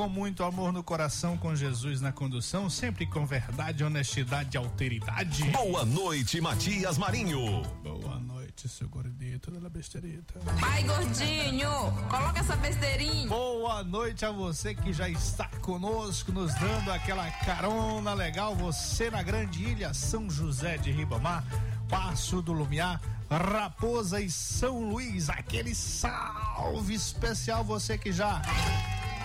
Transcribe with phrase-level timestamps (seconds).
[0.00, 5.44] Com muito amor no coração, com Jesus na condução, sempre com verdade, honestidade e alteridade.
[5.50, 7.60] Boa noite, Matias Marinho.
[7.82, 10.40] Boa noite, seu gordito da besterita.
[10.58, 11.70] Vai, gordinho,
[12.08, 13.28] coloca essa besteirinha.
[13.28, 18.56] Boa noite a você que já está conosco, nos dando aquela carona legal.
[18.56, 21.44] Você na grande ilha São José de Ribamar,
[21.90, 22.98] Passo do Lumiar
[23.30, 25.28] Raposa e São Luís.
[25.28, 28.40] Aquele salve especial, você que já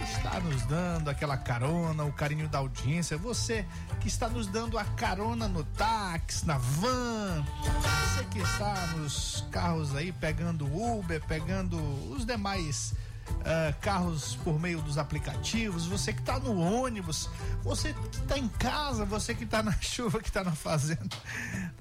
[0.06, 3.66] está nos dando aquela carona, o carinho da audiência, você
[4.00, 9.96] que está nos dando a carona no táxi, na van, você que está nos carros
[9.96, 11.78] aí pegando Uber, pegando
[12.12, 12.94] os demais
[13.30, 17.28] uh, carros por meio dos aplicativos, você que está no ônibus,
[17.64, 21.16] você que está em casa, você que está na chuva, que está na fazenda.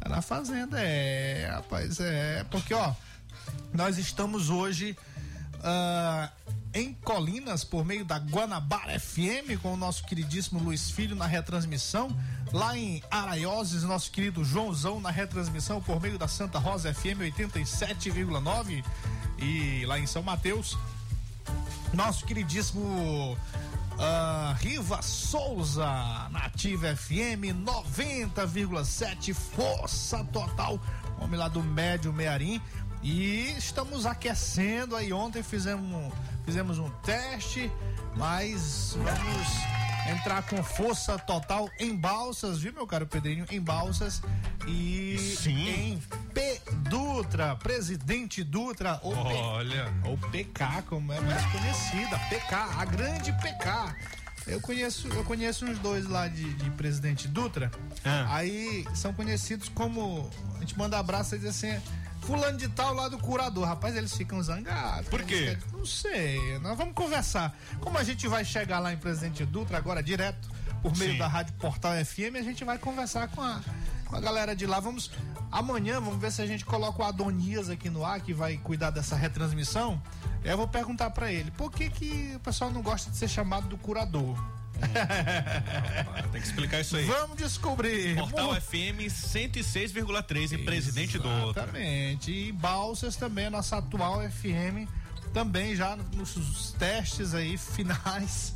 [0.01, 2.45] Tá na fazenda, é, rapaz, é.
[2.51, 2.95] Porque, ó,
[3.73, 4.97] nós estamos hoje.
[5.57, 11.27] Uh, em Colinas por meio da Guanabara FM com o nosso queridíssimo Luiz Filho na
[11.27, 12.15] retransmissão.
[12.53, 18.85] Lá em Araioses, nosso querido Joãozão na retransmissão por meio da Santa Rosa FM 87,9
[19.39, 20.77] e lá em São Mateus
[21.95, 25.87] nosso queridíssimo uh, Riva Souza,
[26.31, 30.81] Nativa FM 90,7, força total,
[31.21, 32.61] homem lá do Médio Mearim.
[33.03, 35.13] E estamos aquecendo aí.
[35.13, 36.13] Ontem fizemos,
[36.45, 37.71] fizemos um teste,
[38.17, 43.47] mas vamos entrar com força total em Balsas, viu, meu caro Pedrinho?
[43.51, 44.23] Em Balsas
[44.67, 45.69] e Sim.
[45.69, 45.99] em
[46.33, 46.61] P.
[46.89, 49.93] Dutra, presidente Dutra, ou Olha.
[50.03, 53.95] P, ou PK, como é mais conhecida, PK, a grande PK.
[54.47, 57.71] Eu conheço, eu conheço uns dois lá de, de presidente Dutra.
[58.05, 58.37] Ah.
[58.37, 60.31] Aí são conhecidos como.
[60.57, 61.81] A gente manda abraço e diz assim
[62.25, 63.67] fulano de tal lá do curador.
[63.67, 65.09] Rapaz, eles ficam zangados.
[65.09, 65.57] Por quê?
[65.73, 67.57] Não sei, nós vamos conversar.
[67.81, 70.49] Como a gente vai chegar lá em Presidente Dutra agora direto
[70.83, 71.19] por meio Sim.
[71.19, 73.61] da Rádio Portal FM, a gente vai conversar com a,
[74.07, 74.81] com a galera de lá.
[74.81, 75.11] Vamos
[75.53, 78.91] amanhã, vamos ver se a gente coloca o Adonias aqui no ar que vai cuidar
[78.91, 80.03] dessa retransmissão.
[80.43, 83.69] Eu vou perguntar para ele, por que que o pessoal não gosta de ser chamado
[83.69, 84.37] do curador?
[86.33, 87.07] Tem que explicar isso aí.
[87.07, 88.17] Vamos descobrir.
[88.17, 88.63] Portal Muito...
[88.63, 91.63] FM 106,3 em Presidente do outro.
[91.63, 92.31] Exatamente.
[92.31, 94.89] E Balsas também, nossa atual FM,
[95.33, 98.55] também já nos testes aí finais.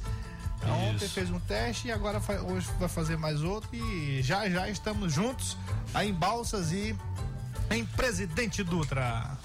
[0.91, 5.13] Ontem fez um teste e agora hoje vai fazer mais outro e já já estamos
[5.13, 5.57] juntos
[5.95, 6.97] aí em Balsas e
[7.71, 9.39] em Presidente Dutra.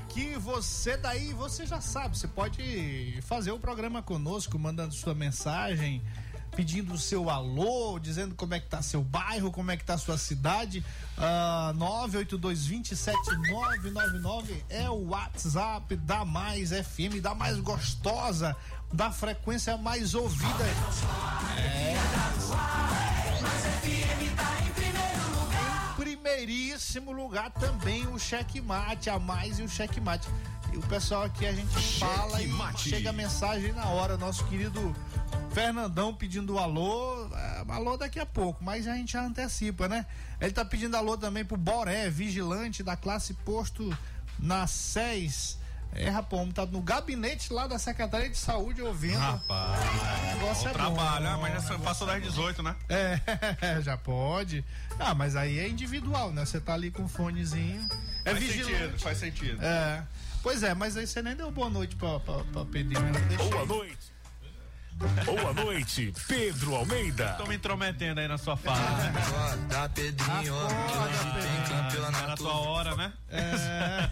[0.00, 6.02] daqui, você daí, você já sabe, você pode fazer o programa conosco, mandando sua mensagem,
[6.56, 9.98] pedindo o seu alô, dizendo como é que tá seu bairro, como é que tá
[9.98, 10.82] sua cidade.
[11.18, 18.56] Uh, 982279999 é o WhatsApp da Mais FM, da mais gostosa,
[18.90, 20.64] da frequência mais ouvida.
[21.58, 21.90] É.
[26.40, 30.26] primeiríssimo lugar também o checkmate, a mais e o checkmate.
[30.72, 34.94] E o pessoal aqui a gente fala e chega a mensagem na hora, nosso querido
[35.52, 40.06] Fernandão pedindo alô, é, alô daqui a pouco, mas a gente já antecipa, né?
[40.40, 43.94] Ele tá pedindo alô também pro Boré, vigilante da classe posto
[44.38, 45.59] na SES
[45.92, 49.18] é, rapaz, tá no gabinete lá da Secretaria de Saúde ouvindo.
[49.18, 52.76] Rapaz, o negócio é trabalho, bom, mas já passou das 18, né?
[52.88, 53.20] É,
[53.82, 54.64] já pode.
[54.98, 56.44] Ah, mas aí é individual, né?
[56.44, 57.86] Você tá ali com o fonezinho.
[58.24, 58.78] É faz vigilante.
[58.78, 59.64] sentido, faz sentido.
[59.64, 60.02] É.
[60.42, 63.02] Pois é, mas aí você nem deu boa noite pra, pra, pra Pedrinho.
[63.02, 63.20] Né?
[63.50, 64.10] Boa noite.
[65.24, 67.34] Boa noite, Pedro Almeida.
[67.38, 68.78] Tô me intrometendo aí na sua fala.
[69.70, 70.66] Tá, Pedrinho, ó.
[72.10, 73.12] Tá na tua hora, né?
[73.30, 74.10] É.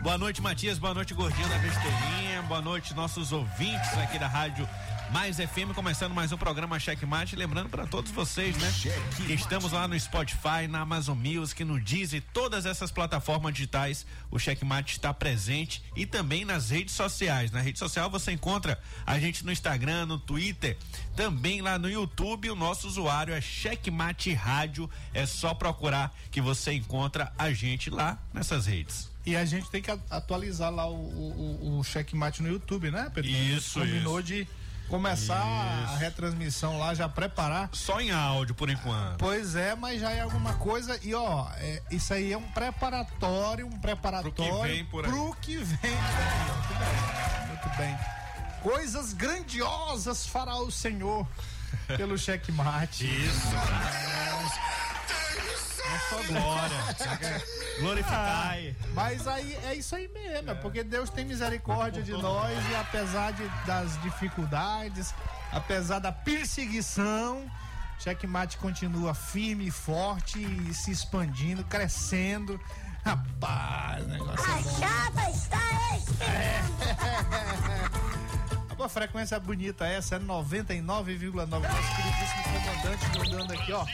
[0.02, 0.78] Boa noite, Matias.
[0.78, 2.42] Boa noite, Gordinho da Besteirinha.
[2.48, 4.66] Boa noite, nossos ouvintes aqui da Rádio
[5.14, 8.68] Mais FM começando mais um programa Checkmate, lembrando para todos vocês, né?
[9.16, 14.40] Que estamos lá no Spotify, na Amazon Music, no Deezer, todas essas plataformas digitais, o
[14.40, 17.52] Checkmate está presente e também nas redes sociais.
[17.52, 18.76] Na rede social você encontra
[19.06, 20.76] a gente no Instagram, no Twitter,
[21.14, 26.72] também lá no YouTube, o nosso usuário é Checkmate Rádio, é só procurar que você
[26.72, 29.08] encontra a gente lá nessas redes.
[29.24, 33.30] E a gente tem que atualizar lá o, o, o checkmate no YouTube, né, Pedro?
[33.30, 34.26] Isso, Combinou isso.
[34.26, 35.34] de começar
[35.84, 35.94] Isso.
[35.94, 37.68] a retransmissão lá, já preparar.
[37.72, 39.18] Só em áudio por enquanto.
[39.18, 40.98] Pois é, mas já é alguma coisa.
[41.02, 45.10] E ó, é, isso aí é um preparatório, um preparatório pro que vem por aí.
[45.10, 45.90] Pro que vem.
[45.90, 47.48] Muito bem.
[47.48, 47.98] Muito bem.
[48.62, 51.26] Coisas grandiosas fará o Senhor
[51.96, 53.04] pelo checkmate.
[53.04, 53.48] Isso.
[55.94, 57.40] É só glória.
[57.80, 58.56] Glorificar.
[58.56, 58.56] Ah,
[58.94, 60.54] mas aí é isso aí mesmo, é.
[60.54, 65.14] porque Deus tem misericórdia de nós e apesar de, das dificuldades,
[65.52, 67.50] apesar da perseguição,
[67.98, 72.60] Checkmate continua firme e forte e se expandindo, crescendo.
[73.04, 75.58] Rapaz, o negócio é A é chapa está
[76.24, 76.64] é.
[78.76, 81.46] Uma frequência bonita essa, é 99,9.
[81.46, 83.86] Nosso queridíssimo comandante mandando aqui, ó.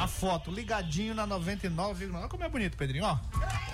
[0.00, 2.14] A foto, ligadinho na 99,9.
[2.14, 3.18] Olha como é bonito, Pedrinho, ó.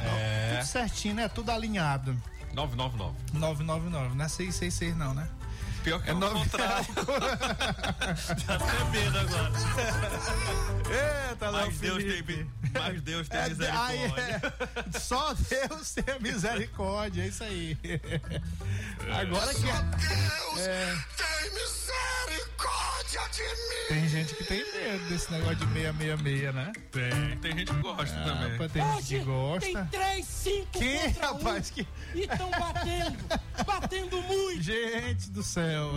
[0.03, 0.57] É.
[0.57, 1.29] Tudo certinho, né?
[1.29, 2.17] Tudo alinhado.
[2.55, 3.15] 999.
[3.35, 5.29] 999, não é 666 não, né?
[5.85, 6.35] Pior que é, é o nove...
[6.35, 6.87] contrário.
[6.97, 9.53] tá até medo agora.
[11.29, 14.55] Eita, Mas Deus, tem, mas Deus tem é, misericórdia.
[14.95, 17.79] é, só Deus tem misericórdia, é isso aí.
[19.13, 19.61] Agora que.
[19.61, 22.14] Deus é, tem misericórdia.
[23.89, 26.73] Tem gente que tem medo desse negócio de 666, né?
[26.91, 27.39] Tem.
[27.39, 28.69] Tem gente que gosta ah, também.
[28.69, 29.61] Tem gente que gosta.
[29.61, 30.67] Tem três, cinco.
[30.73, 31.71] Quem, rapaz?
[31.71, 31.89] Um, que...
[32.15, 33.19] E estão batendo.
[33.67, 34.63] batendo muito.
[34.63, 35.93] Gente do céu céu.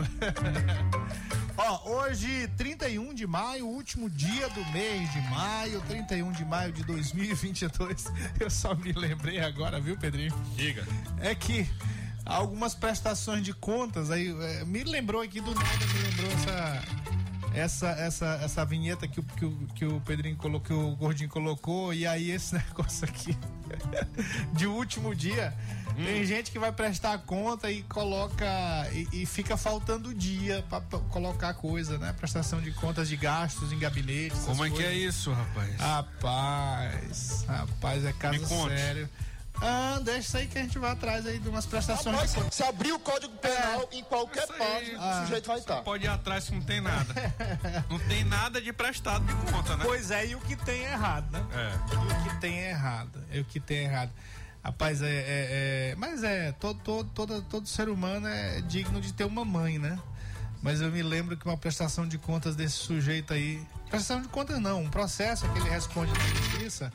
[1.58, 6.84] Ó, hoje, 31 de maio, último dia do mês de maio, 31 de maio de
[6.84, 8.06] 2022.
[8.40, 10.34] Eu só me lembrei agora, viu, Pedrinho?
[10.56, 10.86] Diga.
[11.20, 11.68] É que
[12.28, 16.84] algumas prestações de contas aí é, me lembrou aqui do nada, me lembrou essa
[17.54, 21.30] essa essa essa vinheta que o, que o, que o Pedrinho colocou, que o Gordinho
[21.30, 23.38] colocou e aí esse negócio aqui
[24.54, 25.54] de último dia
[25.98, 26.06] Hum.
[26.06, 28.46] Tem gente que vai prestar conta e coloca
[28.94, 32.14] e, e fica faltando dia para colocar coisa, né?
[32.14, 34.42] Prestação de contas de gastos em gabinetes.
[34.42, 34.78] Como é coisas.
[34.78, 35.76] que é isso, rapaz?
[35.78, 39.10] Rapaz, rapaz, é caso sério.
[39.62, 42.16] Ah, deixa isso aí que a gente vai atrás aí de umas prestações.
[42.16, 42.56] Rapaz, de...
[42.56, 45.82] se abrir o Código Penal é, em qualquer parte, ah, o sujeito vai estar.
[45.82, 47.14] Pode ir atrás que não tem nada.
[47.90, 49.84] não tem nada de prestado de conta, né?
[49.86, 51.46] Pois é, e o que tem é errado, né?
[51.54, 51.94] É.
[51.94, 53.24] E o que tem é errado.
[53.32, 54.12] E o que tem é errado.
[54.64, 59.14] Rapaz, é, é, é, Mas é, todo, todo, todo, todo ser humano é digno de
[59.14, 59.98] ter uma mãe, né?
[60.62, 63.66] Mas eu me lembro que uma prestação de contas desse sujeito aí.
[63.90, 66.92] Prestação de contas não, um processo que ele responde na justiça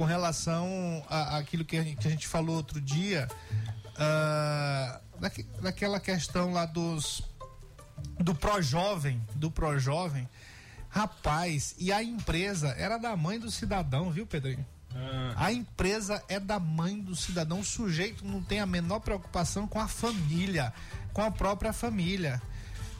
[0.00, 3.28] com relação àquilo que, a gente, que a gente falou outro dia,
[3.98, 5.20] uh,
[5.60, 7.22] daquela questão lá dos.
[8.18, 10.26] do pró-jovem, do pró-jovem.
[10.88, 14.64] Rapaz, e a empresa era da mãe do cidadão, viu, Pedrinho?
[15.36, 17.60] A empresa é da mãe do cidadão.
[17.60, 20.72] O sujeito não tem a menor preocupação com a família,
[21.12, 22.40] com a própria família.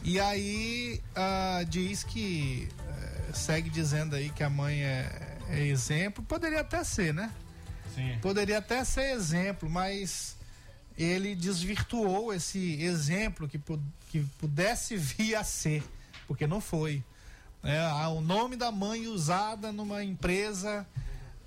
[0.02, 6.24] E aí uh, diz que uh, segue dizendo aí que a mãe é, exemplo.
[6.24, 7.32] Poderia até ser, né?
[7.94, 8.18] Sim.
[8.20, 10.36] Poderia até ser exemplo, mas
[10.96, 13.60] ele desvirtuou esse exemplo que,
[14.08, 15.82] que pudesse vir a ser,
[16.26, 17.02] porque não foi.
[17.62, 20.86] É, o nome da mãe usada numa empresa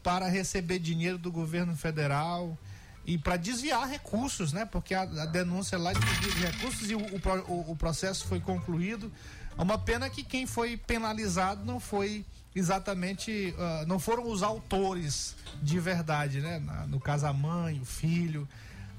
[0.03, 2.57] para receber dinheiro do governo federal
[3.05, 4.65] e para desviar recursos, né?
[4.65, 5.99] Porque a, a denúncia lá de
[6.39, 9.11] recursos e o, o, o, processo foi concluído.
[9.57, 15.35] É uma pena que quem foi penalizado não foi exatamente, uh, não foram os autores
[15.61, 16.59] de verdade, né?
[16.59, 18.47] Na, no caso a mãe, o filho.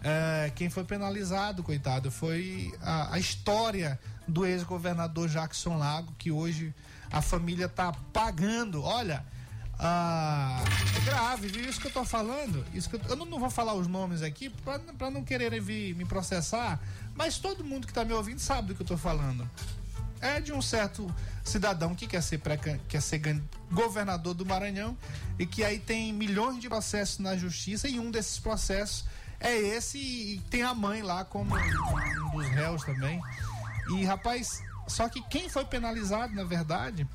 [0.00, 6.75] Uh, quem foi penalizado, coitado, foi a, a história do ex-governador Jackson Lago, que hoje
[7.11, 8.82] a família está pagando.
[8.82, 9.25] Olha,
[9.78, 10.62] ah,
[10.96, 11.68] é grave, viu?
[11.68, 12.64] Isso que eu tô falando.
[12.73, 15.94] Isso que eu, eu não, não, vou falar os nomes aqui para não querer vir
[15.94, 16.80] me processar,
[17.14, 19.49] mas todo mundo que tá me ouvindo sabe do que eu tô falando.
[20.24, 21.06] É de um certo
[21.44, 22.56] cidadão que quer ser, pré,
[22.88, 23.20] quer ser
[23.70, 24.96] governador do Maranhão
[25.38, 29.04] e que aí tem milhões de processos na justiça e um desses processos
[29.38, 33.20] é esse e tem a mãe lá como um dos réus também.
[33.90, 37.06] E rapaz, só que quem foi penalizado, na verdade,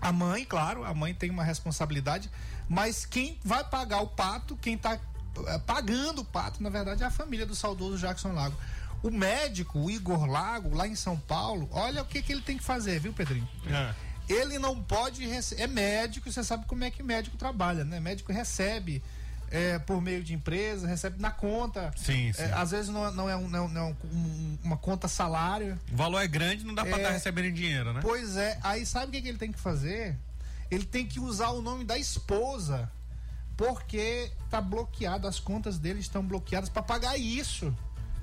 [0.00, 2.28] a mãe, claro, a mãe tem uma responsabilidade,
[2.68, 4.98] mas quem vai pagar o pato, quem está
[5.46, 8.56] eh, pagando o pato, na verdade, é a família do saudoso Jackson Lago.
[9.02, 12.56] O médico, o Igor Lago, lá em São Paulo, olha o que, que ele tem
[12.58, 13.48] que fazer, viu, Pedrinho?
[13.66, 13.94] É.
[14.28, 15.62] Ele não pode receber.
[15.62, 18.00] É médico, você sabe como é que médico trabalha, né?
[18.00, 19.02] Médico recebe
[19.48, 21.92] é, por meio de empresa, recebe na conta.
[21.96, 22.42] Sim, sim.
[22.42, 25.78] É, às vezes não, não é, um- não, não é um- um- uma conta salário.
[25.92, 26.96] O valor é grande, não dá pra É.
[26.96, 28.00] estar recebendo em dinheiro, né?
[28.02, 30.16] Pois é, aí sabe o que, que ele tem que fazer?
[30.68, 32.90] Ele tem que usar o nome da esposa,
[33.56, 37.72] porque tá bloqueado, as contas dele estão bloqueadas para pagar isso.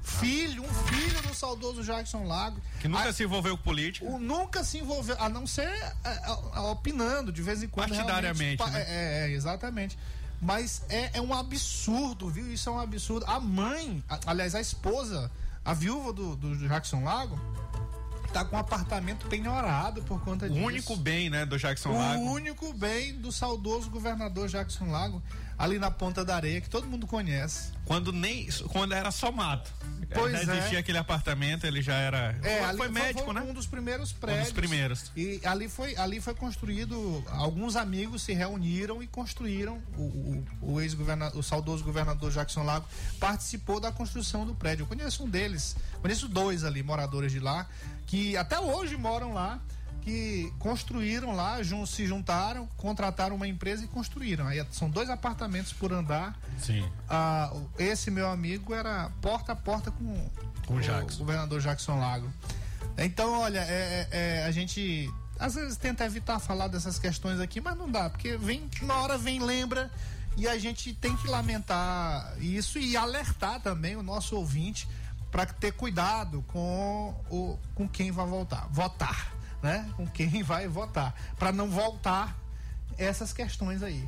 [0.04, 2.60] Filho, um filho do saudoso Jackson Lago.
[2.82, 4.06] Que nunca a- se envolveu com política.
[4.06, 7.90] o nunca se envolveu, a não ser é, é, opinando de vez em quando.
[7.90, 8.86] Partidariamente, né?
[8.88, 9.98] é, é, exatamente.
[10.42, 12.52] Mas é, é um absurdo, viu?
[12.54, 13.26] Isso é um absurdo.
[13.28, 15.32] A mãe, a- aliás, a esposa,
[15.64, 17.40] a viúva do, do Jackson Lago,
[18.34, 20.66] tá com um apartamento penhorado por conta O disso.
[20.66, 22.22] único bem, né, do Jackson O Lago.
[22.32, 25.22] único bem do saudoso governador Jackson Lago,
[25.58, 27.72] ali na Ponta da Areia, que todo mundo conhece.
[27.86, 28.48] Quando nem.
[28.72, 29.72] Quando era só mato.
[30.14, 30.58] Pois Já é.
[30.58, 32.36] existia aquele apartamento, ele já era.
[32.44, 33.42] É, foi, ali foi médico, foi né?
[33.42, 34.52] um dos primeiros prédios.
[34.52, 35.12] primeiros.
[35.16, 40.82] E ali foi, ali foi construído, alguns amigos se reuniram e construíram, o, o, o
[40.82, 42.86] ex-governador, o saudoso governador Jackson Lago
[43.20, 44.84] participou da construção do prédio.
[44.84, 47.68] Eu conheço um deles, conheço dois ali, moradores de lá,
[48.06, 49.60] que até hoje moram lá,
[50.02, 54.48] que construíram lá, jun- se juntaram, contrataram uma empresa e construíram.
[54.48, 56.38] Aí são dois apartamentos por andar.
[56.60, 56.86] Sim.
[57.10, 60.30] Ah, esse meu amigo era porta a porta com,
[60.68, 61.20] Com o Jackson.
[61.20, 62.30] governador Jackson Lago.
[62.98, 67.60] Então, olha, é, é- é, a gente às vezes tenta evitar falar dessas questões aqui,
[67.60, 69.90] mas não dá, porque vem, uma hora vem, lembra,
[70.38, 74.88] e a gente tem que lamentar isso e alertar também o nosso ouvinte
[75.34, 79.92] para ter cuidado com, o, com quem vai voltar, votar, né?
[79.98, 82.38] Com quem vai votar, para não voltar
[83.00, 84.08] essas questões aí.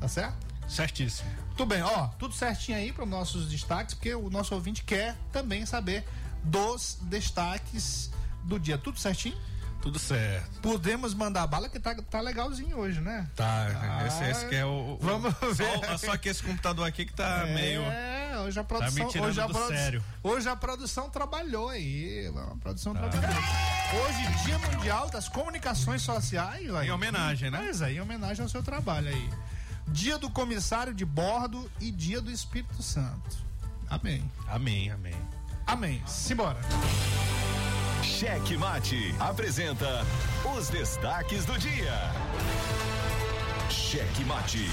[0.00, 0.54] Tá certo?
[0.66, 1.28] Certíssimo.
[1.54, 5.66] Tudo bem, ó, tudo certinho aí para nossos destaques, porque o nosso ouvinte quer também
[5.66, 6.02] saber
[6.42, 8.10] dos destaques
[8.42, 8.78] do dia.
[8.78, 9.36] Tudo certinho?
[9.84, 10.60] Tudo certo.
[10.62, 13.28] Podemos mandar bala que tá, tá legalzinho hoje, né?
[13.36, 13.66] Tá,
[14.00, 14.94] Ah, esse, esse que é o.
[14.94, 15.98] o- vamos só, ver.
[15.98, 17.82] Só que esse computador aqui que tá meio.
[17.82, 19.04] É, hoje a produção.
[19.04, 20.04] me tirando hoje, a produ- sério.
[20.22, 22.32] hoje a produção trabalhou aí.
[22.34, 23.08] A produção Tá.
[23.10, 23.42] trabalhou.
[24.06, 26.74] Hoje, Dia Mundial das Comunicações Sociais.
[26.74, 26.88] aí.
[26.88, 27.58] Em homenagem, né?
[27.62, 29.30] Pois é, em homenagem ao seu trabalho aí.
[29.88, 33.36] Dia do Comissário de Bordo e Dia do Espírito Santo.
[33.90, 34.24] Amém.
[34.48, 35.14] Amém, amém.
[35.66, 36.02] Amém.
[36.06, 36.58] Simbora.
[38.14, 40.06] Cheque Mate apresenta
[40.56, 41.98] os destaques do dia.
[43.68, 44.70] Cheque Mate.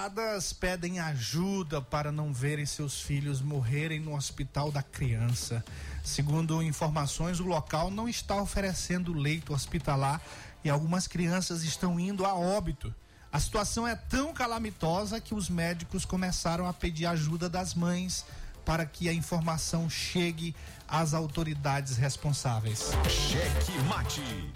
[0.00, 5.62] Desesperadas pedem ajuda para não verem seus filhos morrerem no hospital da criança.
[6.02, 10.20] Segundo informações, o local não está oferecendo leito hospitalar
[10.64, 12.94] e algumas crianças estão indo a óbito.
[13.30, 18.24] A situação é tão calamitosa que os médicos começaram a pedir ajuda das mães
[18.64, 20.54] para que a informação chegue
[20.88, 22.90] às autoridades responsáveis.
[23.08, 24.52] Cheque Mate.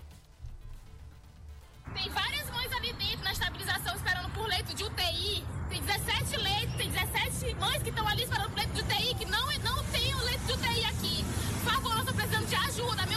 [1.92, 5.44] Tem várias mães ali dentro na estabilização esperando por leito de UTI.
[5.70, 9.24] Tem 17 leitos, tem 17 mães que estão ali esperando por leito de UTI, que
[9.24, 11.24] não, não tem o leito de UTI aqui.
[11.64, 13.13] Por favor, nós estamos precisando de ajuda.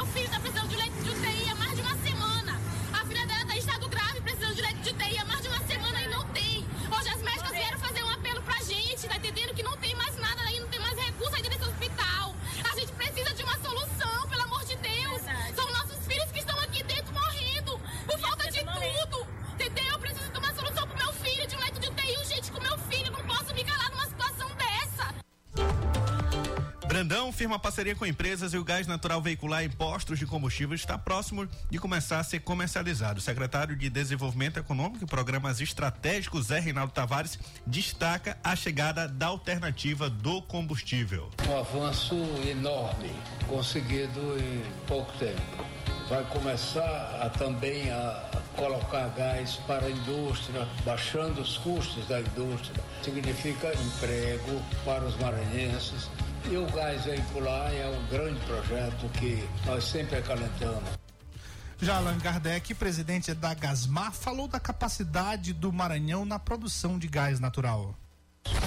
[26.97, 30.97] Brandão firma parceria com empresas e o gás natural veicular em postos de combustível está
[30.97, 33.19] próximo de começar a ser comercializado.
[33.19, 37.37] O secretário de Desenvolvimento Econômico e Programas Estratégicos, Zé Reinaldo Tavares,
[37.67, 41.29] destaca a chegada da alternativa do combustível.
[41.47, 42.15] um avanço
[42.49, 43.11] enorme
[43.47, 45.76] conseguido em pouco tempo.
[46.09, 48.23] Vai começar a, também a
[48.55, 52.81] colocar gás para a indústria, baixando os custos da indústria.
[53.03, 56.09] Significa emprego para os maranhenses.
[56.49, 60.97] E o gás veicular é um grande projeto que nós sempre acalentamos.
[61.79, 67.39] Já Allan Kardec, presidente da Gasmar, falou da capacidade do Maranhão na produção de gás
[67.39, 67.93] natural.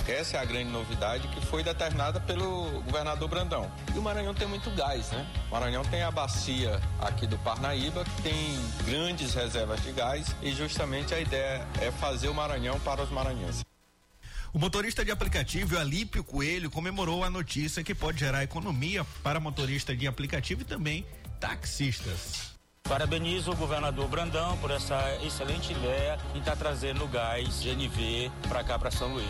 [0.07, 3.71] Essa é a grande novidade que foi determinada pelo governador Brandão.
[3.95, 5.27] E o Maranhão tem muito gás, né?
[5.49, 10.53] O Maranhão tem a bacia aqui do Parnaíba, que tem grandes reservas de gás, e
[10.53, 13.65] justamente a ideia é fazer o Maranhão para os maranhenses.
[14.53, 19.95] O motorista de aplicativo Alípio Coelho comemorou a notícia que pode gerar economia para motorista
[19.95, 21.07] de aplicativo e também
[21.39, 22.60] taxistas.
[22.91, 28.65] Parabenizo o governador Brandão por essa excelente ideia em estar tá trazendo gás GNV para
[28.65, 29.29] cá, para São Luís.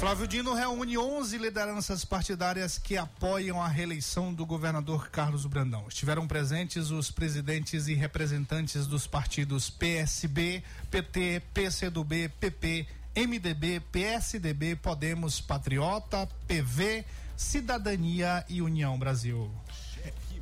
[0.00, 5.84] Flávio Dino reúne 11 lideranças partidárias que apoiam a reeleição do governador Carlos Brandão.
[5.86, 15.42] Estiveram presentes os presidentes e representantes dos partidos PSB, PT, PCdoB, PP, MDB, PSDB, Podemos,
[15.42, 17.04] Patriota, PV,
[17.36, 19.50] Cidadania e União Brasil.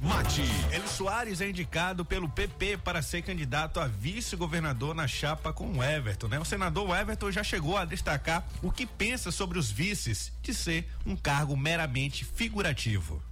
[0.03, 0.43] Mate.
[0.73, 5.83] Eli Soares é indicado pelo PP para ser candidato a vice-governador na chapa com o
[5.83, 6.41] Everton, né?
[6.41, 10.89] O senador Everton já chegou a destacar o que pensa sobre os vices de ser
[11.07, 13.23] um cargo meramente figurativo.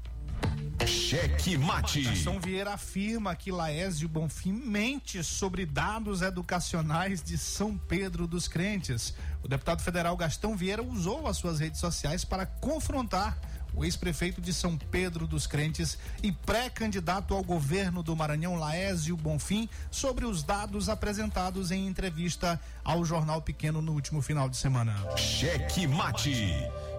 [0.87, 2.03] Cheque mate.
[2.03, 9.13] Gastão Vieira afirma que Laésio Bonfim mente sobre dados educacionais de São Pedro dos Crentes.
[9.43, 13.37] O deputado federal Gastão Vieira usou as suas redes sociais para confrontar
[13.75, 19.69] o ex-prefeito de São Pedro dos Crentes e pré-candidato ao governo do Maranhão, Laésio Bonfim,
[19.91, 24.95] sobre os dados apresentados em entrevista ao Jornal Pequeno no último final de semana.
[25.17, 26.53] Cheque mate.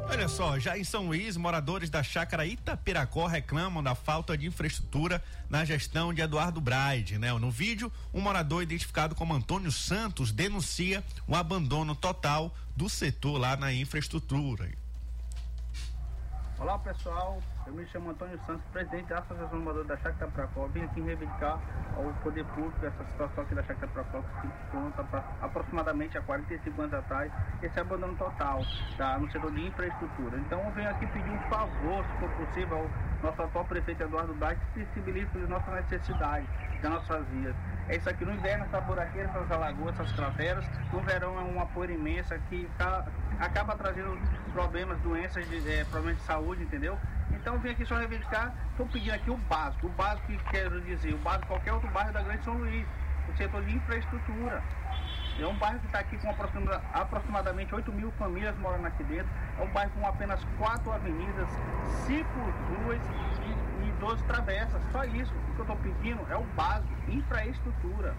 [0.10, 5.24] Olha só, já em São Luís, moradores da chácara Itapiracó reclamam da falta de infraestrutura
[5.50, 7.32] na gestão de Eduardo Braide, né?
[7.32, 13.56] No vídeo, um morador identificado como Antônio Santos denuncia o abandono total do setor lá
[13.56, 14.70] na infraestrutura.
[16.62, 17.40] Olá pessoal,
[17.72, 20.68] eu me chamo Antônio Santos, presidente da Associação Moradora da Chácara Procó.
[20.68, 21.58] Vim aqui reivindicar
[21.96, 26.82] ao poder público essa situação aqui da Chácara Procó, que conta pra, aproximadamente há 45
[26.82, 27.32] anos atrás,
[27.64, 28.62] esse abandono total
[28.98, 30.38] da, no setor de infraestrutura.
[30.40, 32.90] Então eu venho aqui pedir um favor, se for possível, ao
[33.24, 36.50] nosso atual prefeito Eduardo Bate, que sensibilize as nossas necessidades
[36.82, 37.56] das nossas vias.
[37.88, 41.66] É isso aqui, no inverno essa buraqueira, essas alagoas, essas crateras, no verão é uma
[41.68, 43.06] poeira imensa que tá,
[43.40, 44.18] acaba trazendo
[44.52, 46.98] problemas, doenças, de, é, problemas de saúde, entendeu?
[47.34, 51.14] Então vim aqui só reivindicar, estou pedindo aqui o básico, o básico que quero dizer,
[51.14, 52.86] o básico qualquer outro bairro da Grande São Luís,
[53.32, 54.62] o setor de infraestrutura.
[55.40, 56.30] É um bairro que está aqui com
[56.94, 59.32] aproximadamente 8 mil famílias morando aqui dentro.
[59.58, 61.50] É um bairro com apenas quatro avenidas,
[62.06, 62.40] cinco
[62.84, 63.02] ruas
[63.82, 64.82] e, e 12 travessas.
[64.92, 65.34] Só isso.
[65.34, 68.14] O que eu estou pedindo é o básico, infraestrutura.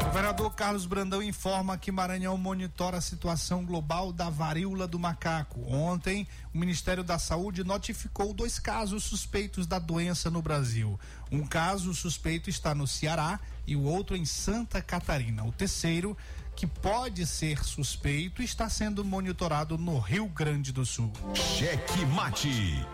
[0.00, 5.60] O governador Carlos Brandão informa que Maranhão monitora a situação global da varíola do macaco.
[5.72, 10.98] Ontem, o Ministério da Saúde notificou dois casos suspeitos da doença no Brasil.
[11.30, 15.44] Um caso suspeito está no Ceará e o outro em Santa Catarina.
[15.44, 16.16] O terceiro,
[16.56, 21.12] que pode ser suspeito, está sendo monitorado no Rio Grande do Sul.
[21.34, 22.84] Cheque mate.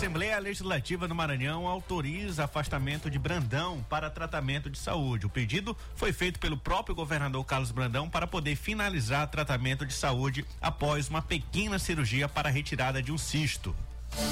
[0.00, 5.26] Assembleia Legislativa do Maranhão autoriza afastamento de Brandão para tratamento de saúde.
[5.26, 10.46] O pedido foi feito pelo próprio governador Carlos Brandão para poder finalizar tratamento de saúde
[10.58, 13.76] após uma pequena cirurgia para a retirada de um cisto.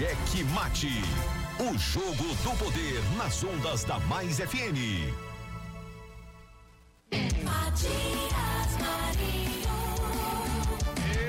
[0.00, 1.02] Cheque Mate.
[1.58, 5.12] O jogo do poder nas ondas da Mais FM.
[7.44, 9.68] Matias Marinho.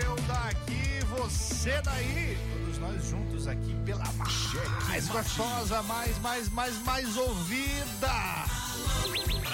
[0.01, 2.37] Eu daqui, você daí.
[2.53, 4.05] Todos nós juntos aqui pela
[4.87, 8.45] mais gostosa, mais, mais, mais, mais ouvida.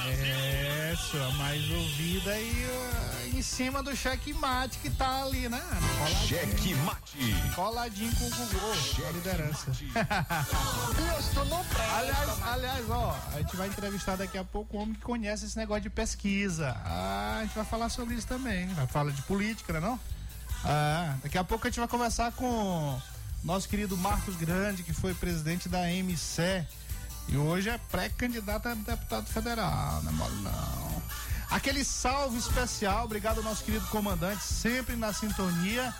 [0.06, 5.62] É, sua mais ouvida aí uh, em cima do checkmate que tá ali, né?
[6.28, 7.36] Checkmate.
[7.56, 8.76] Coladinho com o Google,
[9.08, 9.72] a liderança.
[11.98, 15.58] Aliás, aliás, ó, a gente vai entrevistar daqui a pouco um homem que conhece esse
[15.58, 16.76] negócio de pesquisa.
[16.86, 18.68] Ah, a gente vai falar sobre isso também.
[18.68, 20.00] Vai falar de política, né não?
[20.64, 23.00] Ah, daqui a pouco a gente vai conversar com
[23.44, 26.66] nosso querido Marcos Grande, que foi presidente da MC.
[27.30, 31.02] E hoje é pré-candidato a deputado federal, não é mole não.
[31.50, 35.94] Aquele salve especial, obrigado ao nosso querido comandante, sempre na sintonia.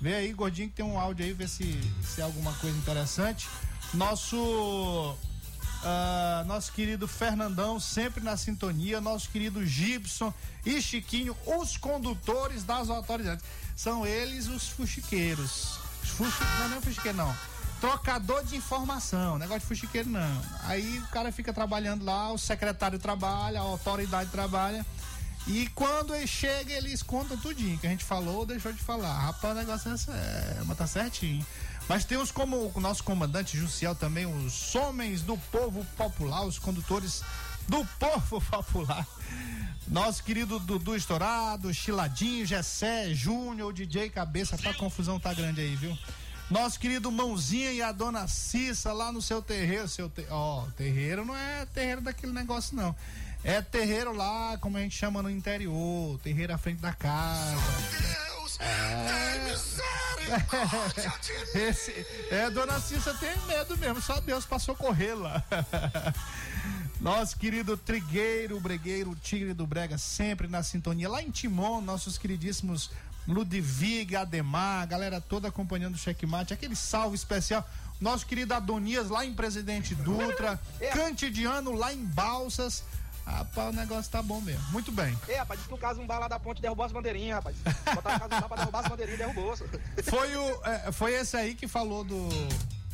[0.00, 3.48] Vê aí, gordinho, que tem um áudio aí, vê se, se é alguma coisa interessante.
[3.92, 5.16] Nosso.
[5.82, 9.00] Uh, nosso querido Fernandão, sempre na sintonia.
[9.00, 10.32] Nosso querido Gibson
[10.64, 13.44] e Chiquinho, os condutores das autoridades.
[13.76, 15.78] São eles os fuxiqueiros.
[16.02, 16.44] Os fuxi...
[16.60, 17.51] Não, não é fuxiqueiro, não
[17.82, 20.42] trocador de informação, negócio de fuxiqueiro não.
[20.62, 24.86] Aí o cara fica trabalhando lá, o secretário trabalha, a autoridade trabalha.
[25.48, 29.12] E quando ele chega, eles contam tudinho que a gente falou ou deixou de falar.
[29.18, 31.44] Rapaz, o negócio é, é mas tá certinho.
[31.88, 36.60] Mas tem os como o nosso comandante Jussiel também, os homens do povo popular, os
[36.60, 37.24] condutores
[37.66, 39.04] do povo popular.
[39.88, 45.98] Nosso querido Dudu Estourado, Chiladinho, Gessé, Júnior, DJ Cabeça, tá confusão tá grande aí, viu?
[46.52, 49.88] Nosso querido Mãozinha e a dona Cissa lá no seu terreiro.
[49.88, 50.26] Seu te...
[50.28, 52.94] Ó, terreiro não é terreiro daquele negócio, não.
[53.42, 57.56] É terreiro lá, como a gente chama no interior, terreiro à frente da casa.
[57.56, 59.32] Deus, é...
[61.58, 65.42] Esse, é, dona Cissa tem medo mesmo, só Deus passou correr lá.
[67.00, 71.08] Nosso querido Trigueiro, Bregueiro, Tigre do Brega, sempre na sintonia.
[71.08, 72.90] Lá em Timon, nossos queridíssimos
[73.26, 77.68] Ludwig, Ademar, a galera toda acompanhando o checkmate, aquele salve especial.
[78.00, 80.88] Nosso querido Adonias lá em Presidente Dutra, é.
[80.88, 82.82] Cantidiano lá em Balsas.
[83.24, 84.64] Rapaz, o negócio tá bom mesmo.
[84.72, 85.16] Muito bem.
[85.28, 87.56] É, rapaz, disse que o caso um bar lá da ponte derrubou as bandeirinhas, rapaz.
[87.94, 89.56] Botaram o caso um bar pra derrubar as bandeirinhas e derrubou.
[90.02, 92.28] Foi, o, é, foi esse aí que falou do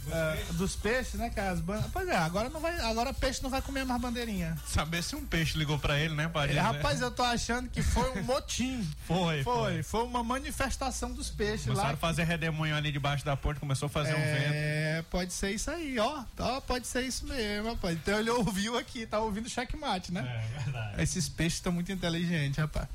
[0.09, 1.53] uh, dos peixes, né, cara?
[1.53, 1.83] As ban...
[1.93, 4.57] Pois é, agora não vai, agora peixe não vai comer mais bandeirinha.
[4.67, 6.57] Saber se um peixe ligou pra ele, né, Padre?
[6.57, 8.89] É, rapaz, eu tô achando que foi um motim.
[9.07, 9.83] foi, foi, foi.
[9.83, 11.95] Foi uma manifestação dos peixes Começaram lá.
[11.95, 14.55] a fazer redemoinho ali debaixo da ponte, começou a fazer é, um vento.
[14.55, 16.25] É, pode ser isso aí, ó.
[16.39, 16.61] ó.
[16.61, 17.97] Pode ser isso mesmo, rapaz.
[17.97, 20.21] Então ele ouviu aqui, tá ouvindo checkmate, né?
[20.21, 21.03] É, verdade.
[21.03, 22.89] Esses peixes estão muito inteligentes, rapaz.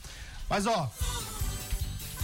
[0.50, 0.92] Mas, ó,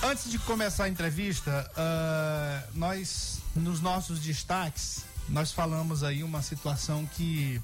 [0.02, 7.06] Antes de começar a entrevista, uh, nós, nos nossos destaques, nós falamos aí uma situação
[7.06, 7.62] que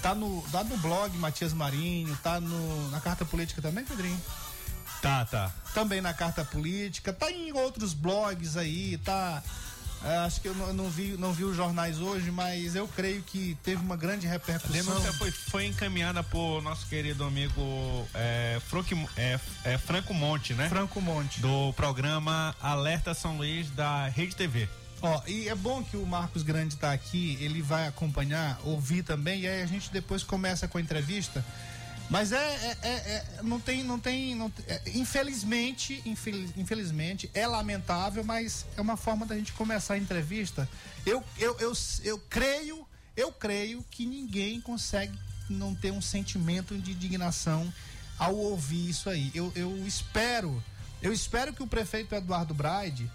[0.00, 4.20] tá no, tá no blog Matias Marinho, tá no, na carta política também, Pedrinho?
[5.02, 5.50] Tá, tá.
[5.74, 9.42] Também na carta política, tá em outros blogs aí, tá
[10.24, 13.56] acho que eu não, não, vi, não vi os jornais hoje, mas eu creio que
[13.62, 14.78] teve uma grande repercussão.
[14.78, 20.54] A denúncia foi, foi encaminhada por nosso querido amigo é, Franco, é, é, Franco Monte,
[20.54, 20.68] né?
[20.68, 21.40] Franco Monte.
[21.40, 24.68] Do programa Alerta São Luís da Rede TV.
[25.02, 29.40] Ó, e é bom que o Marcos Grande está aqui, ele vai acompanhar, ouvir também,
[29.40, 31.44] e aí a gente depois começa com a entrevista.
[32.10, 37.46] Mas é, é, é, é não tem, não tem, não, é, infelizmente, infeliz, infelizmente, é
[37.46, 40.68] lamentável, mas é uma forma da gente começar a entrevista.
[41.06, 42.84] Eu, eu, eu, eu creio,
[43.16, 45.16] eu creio que ninguém consegue
[45.48, 47.72] não ter um sentimento de indignação
[48.18, 49.30] ao ouvir isso aí.
[49.32, 50.62] Eu, eu espero,
[51.00, 53.08] eu espero que o prefeito Eduardo Braide,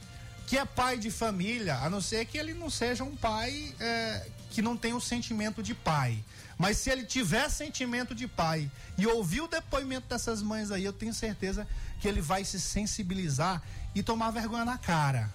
[0.48, 4.28] que é pai de família, a não ser que ele não seja um pai é,
[4.52, 6.24] que não tem o sentimento de pai.
[6.58, 10.94] Mas se ele tiver sentimento de pai e ouvir o depoimento dessas mães aí, eu
[10.94, 11.68] tenho certeza
[12.00, 13.62] que ele vai se sensibilizar
[13.94, 15.34] e tomar vergonha na cara.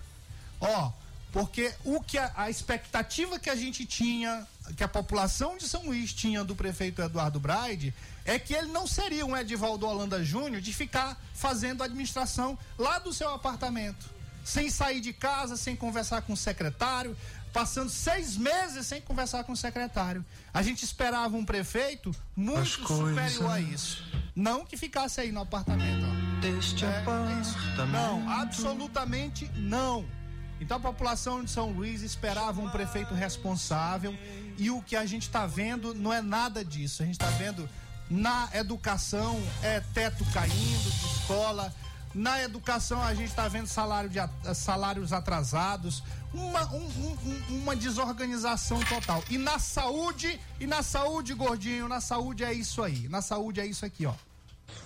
[0.60, 0.92] Ó,
[1.32, 5.86] porque o que a, a expectativa que a gente tinha, que a população de São
[5.86, 10.60] Luís tinha do prefeito Eduardo Braide, é que ele não seria um Edivaldo Holanda Júnior
[10.60, 14.10] de ficar fazendo administração lá do seu apartamento,
[14.44, 17.16] sem sair de casa, sem conversar com o secretário,
[17.52, 20.24] passando seis meses sem conversar com o secretário.
[20.52, 24.04] A gente esperava um prefeito muito superior a isso.
[24.34, 26.06] Não que ficasse aí no apartamento.
[26.06, 26.40] Ó.
[26.40, 27.86] Deste é, apartamento.
[27.92, 30.06] Não, absolutamente não.
[30.60, 34.16] Então a população de São Luís esperava um prefeito responsável
[34.58, 37.02] e o que a gente está vendo não é nada disso.
[37.02, 37.68] A gente está vendo
[38.10, 41.72] na educação é teto caindo de escola,
[42.14, 44.18] na educação a gente está vendo salário de,
[44.54, 46.02] salários atrasados,
[46.34, 49.22] uma, um, um, uma desorganização total.
[49.30, 53.08] E na saúde, e na saúde, gordinho, na saúde é isso aí.
[53.08, 54.14] Na saúde é isso aqui, ó.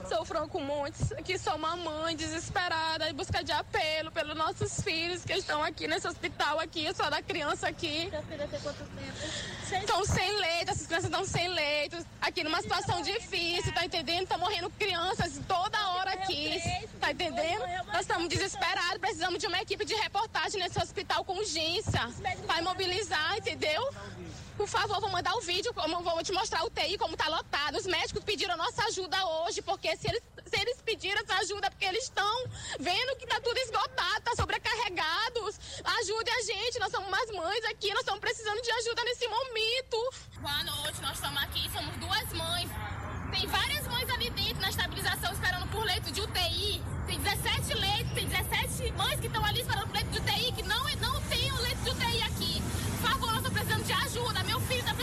[0.09, 5.25] Sou Franco Montes, que sou uma mãe desesperada em busca de apelo pelos nossos filhos
[5.25, 8.09] que estão aqui nesse hospital aqui, eu sou da criança aqui.
[8.11, 9.81] Sua filha tem quanto tempo?
[9.81, 14.27] Estão sem leito, essas crianças estão sem leito, aqui numa situação difícil, tá entendendo?
[14.27, 16.61] Tá morrendo crianças toda hora aqui,
[17.01, 17.65] tá entendendo?
[17.87, 22.09] Nós estamos desesperados, precisamos de uma equipe de reportagem nesse hospital com urgência,
[22.47, 23.83] para imobilizar, entendeu?
[24.57, 27.77] Por favor, vou mandar o vídeo, vou te mostrar o TI como tá lotado.
[27.77, 31.85] Os médicos pediram nossa ajuda hoje, porque se eles, se eles pediram essa ajuda, porque
[31.85, 32.45] eles estão
[32.79, 35.59] vendo que tá tudo esgotado, tá sobrecarregados.
[35.99, 40.11] Ajude a gente, nós somos umas mães aqui, nós estamos precisando de ajuda nesse momento.
[40.39, 42.71] Boa noite, nós estamos aqui, somos duas mães.
[43.33, 46.81] Tem várias mães ali dentro na estabilização esperando por leito de UTI.
[47.09, 50.63] Tem 17 leitos, tem 17 mães que estão ali esperando por leito de UTI, que
[50.63, 52.34] não, não tem o leito de UTI aqui.
[53.85, 54.43] De ajuda.
[54.45, 54.94] Meu filho está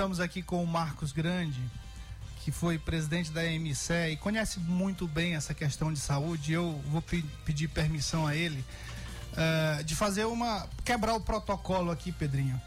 [0.00, 1.60] estamos aqui com o Marcos Grande,
[2.42, 6.54] que foi presidente da EMC e conhece muito bem essa questão de saúde.
[6.54, 8.64] Eu vou pe pedir permissão a ele
[9.36, 10.66] é, de fazer uma.
[10.86, 12.58] quebrar o protocolo aqui, Pedrinho.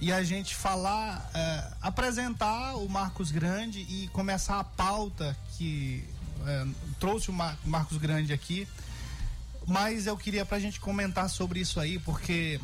[0.00, 6.02] E a gente falar, é, apresentar o Marcos Grande e começar a pauta que
[6.44, 6.66] é,
[6.98, 8.66] trouxe o Mar Marcos Grande aqui.
[9.64, 12.60] Mas eu queria pra gente comentar sobre isso aí, porque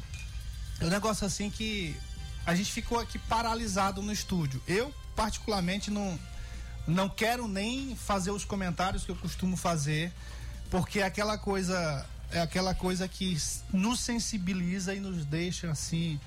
[0.80, 1.96] é um negócio assim que
[2.46, 4.62] a gente ficou aqui paralisado no estúdio.
[4.66, 6.18] Eu, particularmente, não,
[6.87, 10.12] não quero nem fazer os comentários que eu costumo fazer,
[10.70, 13.37] porque é aquela coisa é aquela coisa que
[13.72, 16.18] nos sensibiliza e nos deixa assim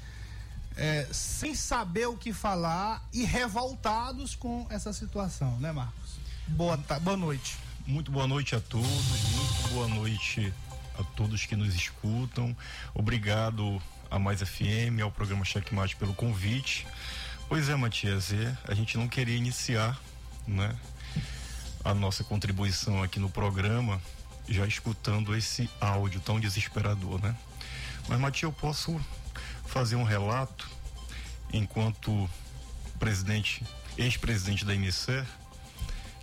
[0.77, 6.19] é, sem saber o que falar e revoltados com essa situação, né, Marcos?
[6.47, 7.57] Boa, boa noite.
[7.85, 10.53] Muito boa noite a todos, muito boa noite
[10.97, 12.55] a todos que nos escutam.
[12.93, 16.87] Obrigado a Mais FM, ao programa Checkmate pelo convite.
[17.47, 18.31] Pois é, Matias,
[18.67, 19.99] a gente não queria iniciar,
[20.47, 20.75] né,
[21.83, 24.01] a nossa contribuição aqui no programa
[24.47, 27.35] já escutando esse áudio tão desesperador, né?
[28.07, 28.99] Mas, Matias, eu posso
[29.65, 30.67] fazer um relato
[31.53, 32.29] enquanto
[32.97, 33.63] presidente,
[33.97, 35.23] ex-presidente da MSE,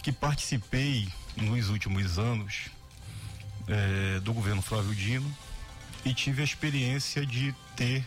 [0.03, 2.66] que participei nos últimos anos
[3.68, 5.37] é, do governo Flávio Dino
[6.06, 8.04] e tive a experiência de ter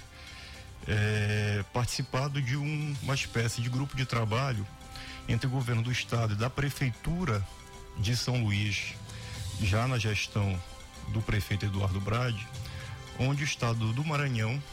[0.88, 4.66] é, participado de um, uma espécie de grupo de trabalho
[5.28, 7.46] entre o governo do estado e da prefeitura
[7.98, 8.94] de São Luís,
[9.62, 10.58] já na gestão
[11.10, 12.48] do prefeito Eduardo Brade,
[13.20, 14.64] onde o estado do Maranhão,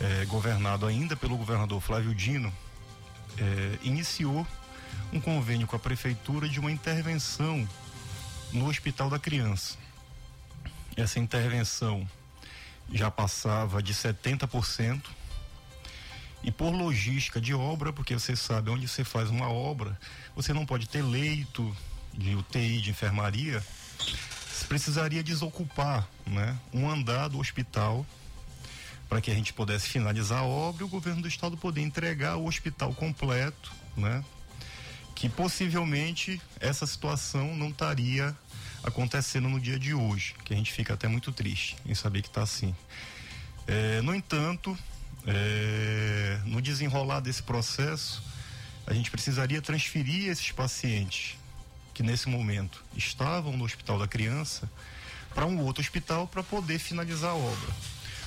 [0.00, 2.52] é, governado ainda pelo governador Flávio Dino,
[3.38, 4.44] é, iniciou
[5.12, 7.66] um convênio com a prefeitura de uma intervenção
[8.52, 9.78] no Hospital da Criança.
[10.96, 12.04] Essa intervenção
[12.92, 15.02] já passava de 70%.
[16.42, 19.98] E por logística de obra, porque você sabe onde você faz uma obra,
[20.36, 21.74] você não pode ter leito
[22.12, 23.64] de UTI, de enfermaria,
[24.68, 28.04] precisaria desocupar né, um andar do hospital
[29.08, 32.36] para que a gente pudesse finalizar a obra e o governo do estado poder entregar
[32.36, 34.24] o hospital completo, né?
[35.14, 38.36] Que possivelmente essa situação não estaria
[38.84, 42.28] acontecendo no dia de hoje, que a gente fica até muito triste em saber que
[42.28, 42.74] está assim.
[43.66, 44.76] É, no entanto,
[45.26, 48.22] é, no desenrolar desse processo,
[48.86, 51.36] a gente precisaria transferir esses pacientes
[51.94, 54.70] que nesse momento estavam no Hospital da Criança
[55.34, 57.74] para um outro hospital para poder finalizar a obra.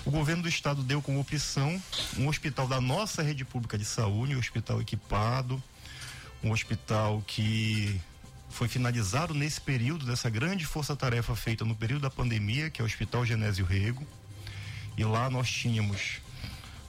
[0.05, 1.81] O governo do estado deu como opção
[2.17, 5.61] um hospital da nossa rede pública de saúde, um hospital equipado,
[6.43, 7.99] um hospital que
[8.49, 12.87] foi finalizado nesse período dessa grande força-tarefa feita no período da pandemia, que é o
[12.87, 14.05] Hospital Genésio Rego.
[14.97, 16.21] E lá nós tínhamos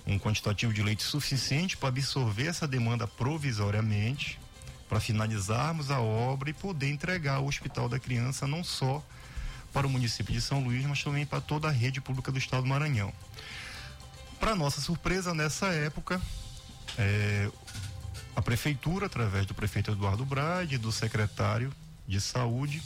[0.06, 4.38] um quantitativo de leite suficiente para absorver essa demanda provisoriamente,
[4.88, 9.04] para finalizarmos a obra e poder entregar o Hospital da Criança não só
[9.72, 12.62] para o município de São Luís, mas também para toda a rede pública do estado
[12.62, 13.12] do Maranhão.
[14.40, 16.20] Para nossa surpresa, nessa época,
[16.96, 17.50] é,
[18.38, 21.72] a prefeitura, através do prefeito Eduardo Brade, do secretário
[22.06, 22.80] de saúde,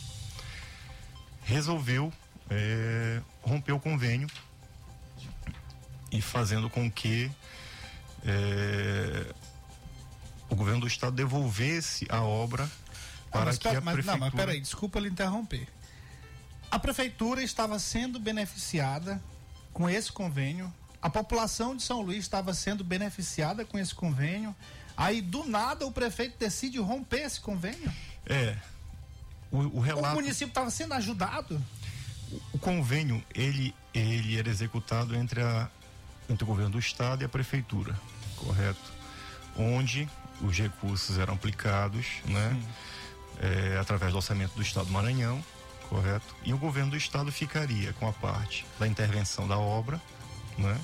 [1.44, 2.10] resolveu
[2.48, 4.30] é, romper o convênio
[6.10, 7.30] e fazendo com que
[8.24, 9.26] é,
[10.48, 12.66] o governo do estado devolvesse a obra
[13.30, 14.12] para mas, que a mas, prefeitura...
[14.12, 15.68] Não, mas peraí, desculpa lhe interromper.
[16.70, 19.22] A prefeitura estava sendo beneficiada
[19.70, 24.54] com esse convênio, a população de São Luís estava sendo beneficiada com esse convênio,
[24.96, 27.92] aí do nada o prefeito decide romper esse convênio?
[28.24, 28.56] É.
[29.50, 30.12] O, o relato...
[30.12, 31.60] O município estava sendo ajudado?
[32.52, 35.68] O convênio, ele, ele era executado entre a
[36.28, 37.98] entre o governo do estado e a prefeitura,
[38.36, 38.92] correto?
[39.56, 40.08] Onde
[40.40, 42.60] os recursos eram aplicados, né?
[43.40, 45.44] É, através do orçamento do estado do Maranhão,
[45.88, 46.34] correto?
[46.44, 50.00] E o governo do estado ficaria com a parte da intervenção da obra,
[50.58, 50.78] né?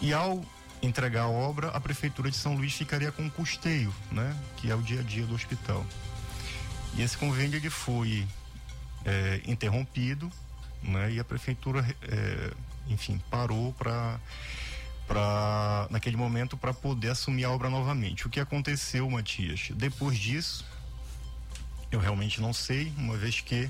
[0.00, 0.44] E ao
[0.82, 4.36] entregar a obra, a prefeitura de São Luís ficaria com o custeio, né?
[4.56, 5.84] Que é o dia a dia do hospital.
[6.94, 8.26] E esse convênio ele foi
[9.04, 10.30] é, interrompido,
[10.82, 11.12] né?
[11.12, 12.50] E a prefeitura é,
[12.88, 14.18] enfim, parou para
[15.06, 18.28] para naquele momento para poder assumir a obra novamente.
[18.28, 19.70] O que aconteceu, Matias?
[19.74, 20.64] Depois disso,
[21.90, 23.68] eu realmente não sei, uma vez que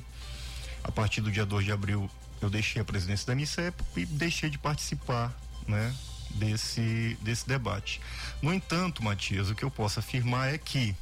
[0.84, 4.50] a partir do dia 2 de abril eu deixei a presidência da MICEP e deixei
[4.50, 5.34] de participar,
[5.66, 5.94] né,
[6.30, 8.00] desse desse debate.
[8.40, 10.94] No entanto, Matias, o que eu posso afirmar é que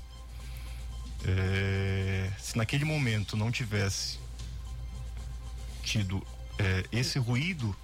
[1.24, 4.18] é, se naquele momento não tivesse
[5.82, 6.24] tido
[6.58, 7.74] é, esse ruído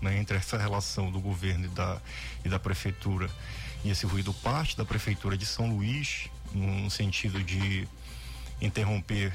[0.00, 2.00] né, entre essa relação do governo e da,
[2.44, 3.30] e da prefeitura
[3.84, 7.88] e esse ruído parte da prefeitura de São Luís no sentido de
[8.60, 9.32] interromper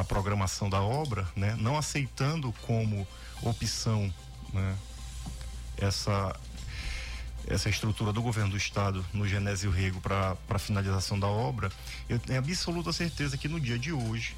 [0.00, 3.06] a programação da obra, né, não aceitando como
[3.42, 4.12] opção
[4.52, 4.76] né,
[5.78, 6.34] essa
[7.48, 11.70] essa estrutura do governo do estado no Genésio Rego para a finalização da obra,
[12.08, 14.36] eu tenho absoluta certeza que no dia de hoje,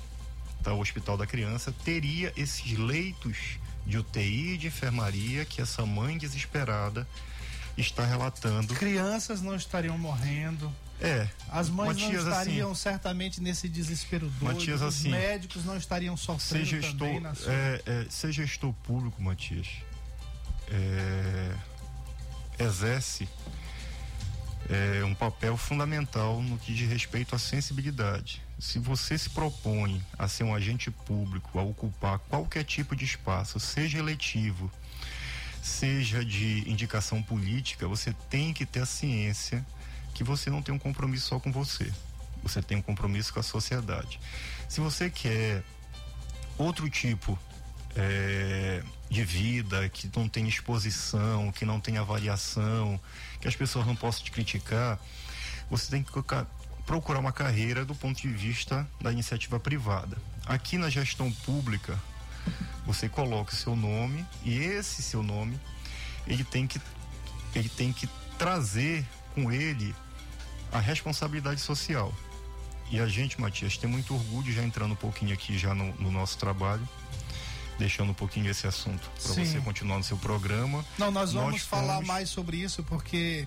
[0.62, 5.86] tá, o Hospital da Criança teria esses leitos de UTI e de enfermaria que essa
[5.86, 7.08] mãe desesperada
[7.78, 8.74] está relatando.
[8.74, 10.70] Crianças não estariam morrendo.
[11.00, 11.28] É.
[11.48, 14.54] As mães Matias, não estariam assim, certamente nesse desespero doido.
[14.54, 17.52] Matias, Os assim, médicos não estariam sofrendo ser gestor, também na sua...
[17.52, 19.68] é, é, ser gestor público, Matias,
[20.70, 21.54] é,
[22.58, 23.28] exerce
[24.68, 28.42] é, um papel fundamental no que diz respeito à sensibilidade.
[28.58, 33.60] Se você se propõe a ser um agente público, a ocupar qualquer tipo de espaço,
[33.60, 34.70] seja eletivo,
[35.62, 39.64] seja de indicação política, você tem que ter a ciência
[40.18, 41.92] que você não tem um compromisso só com você.
[42.42, 44.18] Você tem um compromisso com a sociedade.
[44.68, 45.62] Se você quer
[46.58, 47.38] outro tipo
[47.94, 53.00] é, de vida, que não tem exposição, que não tem avaliação,
[53.40, 54.98] que as pessoas não possam te criticar,
[55.70, 56.10] você tem que
[56.84, 60.18] procurar uma carreira do ponto de vista da iniciativa privada.
[60.46, 61.96] Aqui na gestão pública,
[62.84, 65.60] você coloca o seu nome e esse seu nome,
[66.26, 66.80] ele tem que
[67.54, 69.94] ele tem que trazer com ele
[70.72, 72.12] a responsabilidade social.
[72.90, 76.10] E a gente, Matias, tem muito orgulho, já entrando um pouquinho aqui já no, no
[76.10, 76.86] nosso trabalho,
[77.78, 80.84] deixando um pouquinho esse assunto para você continuar no seu programa.
[80.96, 82.08] Não, nós vamos nós falar fomos...
[82.08, 83.46] mais sobre isso porque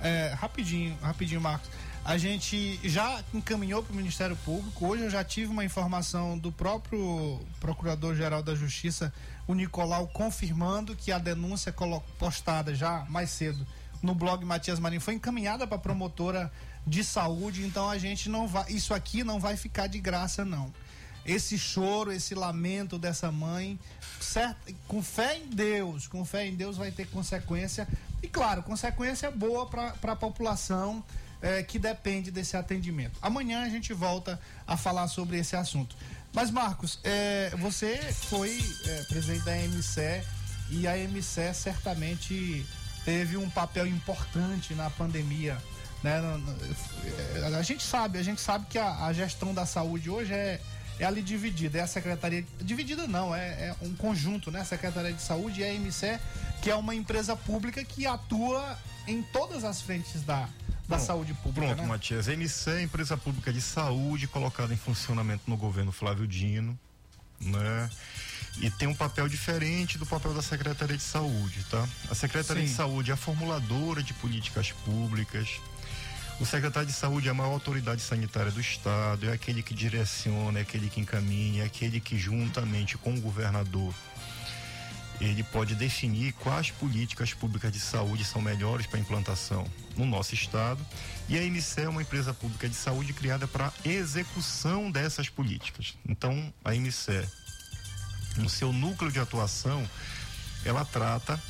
[0.00, 1.68] é, rapidinho, rapidinho, Marcos.
[2.04, 4.86] A gente já encaminhou para o Ministério Público.
[4.86, 9.12] Hoje eu já tive uma informação do próprio Procurador-Geral da Justiça,
[9.46, 11.74] o Nicolau, confirmando que a denúncia
[12.18, 13.66] postada já mais cedo
[14.02, 16.50] no blog Matias Marinho foi encaminhada para promotora
[16.86, 17.64] de saúde.
[17.64, 20.72] Então a gente não vai, isso aqui não vai ficar de graça não
[21.28, 23.78] esse choro, esse lamento dessa mãe,
[24.18, 27.86] certo, com fé em Deus, com fé em Deus vai ter consequência.
[28.22, 31.04] E claro, consequência boa para a população
[31.42, 33.18] é, que depende desse atendimento.
[33.20, 35.94] Amanhã a gente volta a falar sobre esse assunto.
[36.32, 40.24] Mas, Marcos, é, você foi é, presidente da MCE
[40.70, 42.66] e a MCE certamente
[43.08, 45.56] teve um papel importante na pandemia.
[46.02, 46.20] Né?
[47.56, 50.60] A gente sabe, a gente sabe que a, a gestão da saúde hoje é
[51.00, 51.78] é ali dividida.
[51.78, 52.44] É a Secretaria.
[52.60, 54.60] Dividida não, é, é um conjunto, né?
[54.60, 56.18] A Secretaria de Saúde e a MCE,
[56.60, 60.48] que é uma empresa pública que atua em todas as frentes da,
[60.88, 61.68] da saúde pública.
[61.68, 61.86] Pronto, né?
[61.86, 62.28] Matias.
[62.28, 66.76] A MCE é a empresa pública de saúde colocada em funcionamento no governo Flávio Dino,
[67.40, 67.88] né?
[68.60, 71.88] E tem um papel diferente do papel da Secretaria de Saúde, tá?
[72.10, 72.68] A Secretaria Sim.
[72.68, 75.60] de Saúde é a formuladora de políticas públicas,
[76.40, 80.60] o secretário de saúde é a maior autoridade sanitária do estado, é aquele que direciona,
[80.60, 83.92] é aquele que encaminha, é aquele que juntamente com o governador
[85.20, 90.84] ele pode definir quais políticas públicas de saúde são melhores para implantação no nosso estado.
[91.28, 95.98] E a MC é uma empresa pública de saúde criada para execução dessas políticas.
[96.08, 97.26] Então, a MC,
[98.38, 99.88] no seu núcleo de atuação,
[100.64, 101.40] ela trata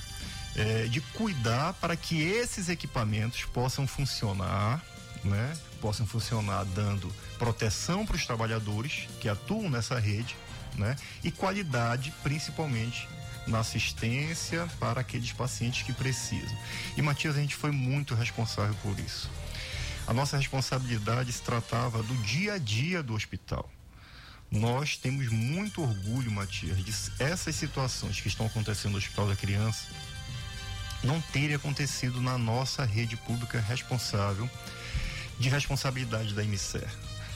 [0.57, 4.83] é, de cuidar para que esses equipamentos possam funcionar,
[5.25, 5.57] né?
[5.81, 10.37] Possam funcionar dando proteção para os trabalhadores que atuam nessa rede,
[10.77, 10.97] né?
[11.23, 13.09] E qualidade, principalmente
[13.47, 16.57] na assistência para aqueles pacientes que precisam.
[16.97, 19.31] E Matias, a gente foi muito responsável por isso.
[20.07, 23.71] A nossa responsabilidade se tratava do dia a dia do hospital.
[24.51, 26.93] Nós temos muito orgulho, Matias, de
[27.23, 29.87] essas situações que estão acontecendo no Hospital da Criança,
[31.05, 34.49] não teria acontecido na nossa rede pública responsável
[35.39, 36.83] de responsabilidade da IMCE.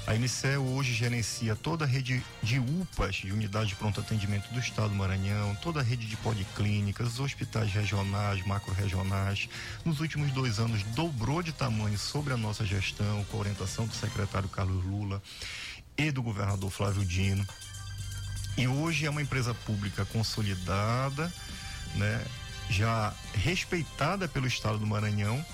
[0.04, 4.58] A IMCE hoje gerencia toda a rede de UPAs, de unidade de pronto atendimento do
[4.58, 9.48] Estado do Maranhão, toda a rede de policlínicas, hospitais regionais, macro-regionais.
[9.84, 13.94] Nos últimos dois anos dobrou de tamanho sobre a nossa gestão, com a orientação do
[13.94, 15.22] secretário Carlos Lula
[15.96, 17.46] e do governador Flávio Dino.
[18.56, 21.32] E hoje é uma empresa pública consolidada,
[21.94, 22.24] né?
[22.68, 25.44] já respeitada pelo Estado do Maranhão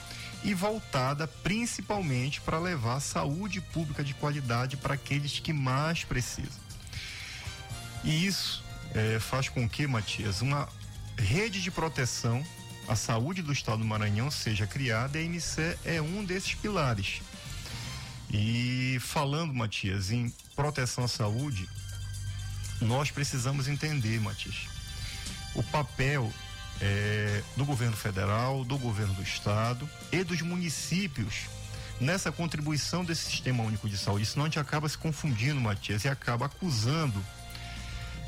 [0.44, 6.60] e voltada principalmente para levar saúde pública de qualidade para aqueles que mais precisam.
[8.04, 8.64] E isso
[8.94, 10.68] é, faz com que, Matias, uma
[11.16, 12.44] rede de proteção
[12.86, 17.20] à saúde do Estado do Maranhão seja criada e a MC é um desses pilares.
[18.30, 21.68] E falando, Matias, em proteção à saúde,
[22.80, 24.68] nós precisamos entender, Matias,
[25.54, 26.32] o papel
[26.80, 31.46] é, do governo federal, do governo do estado e dos municípios
[32.00, 34.26] nessa contribuição desse sistema único de saúde.
[34.26, 37.24] Senão a gente acaba se confundindo, Matias, e acaba acusando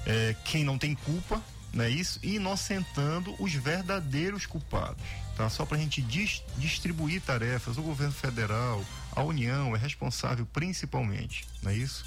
[0.07, 1.41] é, quem não tem culpa,
[1.73, 2.19] não é isso?
[2.23, 5.05] E inocentando os verdadeiros culpados.
[5.37, 5.49] Tá?
[5.49, 11.47] Só para a gente dis distribuir tarefas, o governo federal, a União é responsável principalmente,
[11.63, 12.05] não é isso?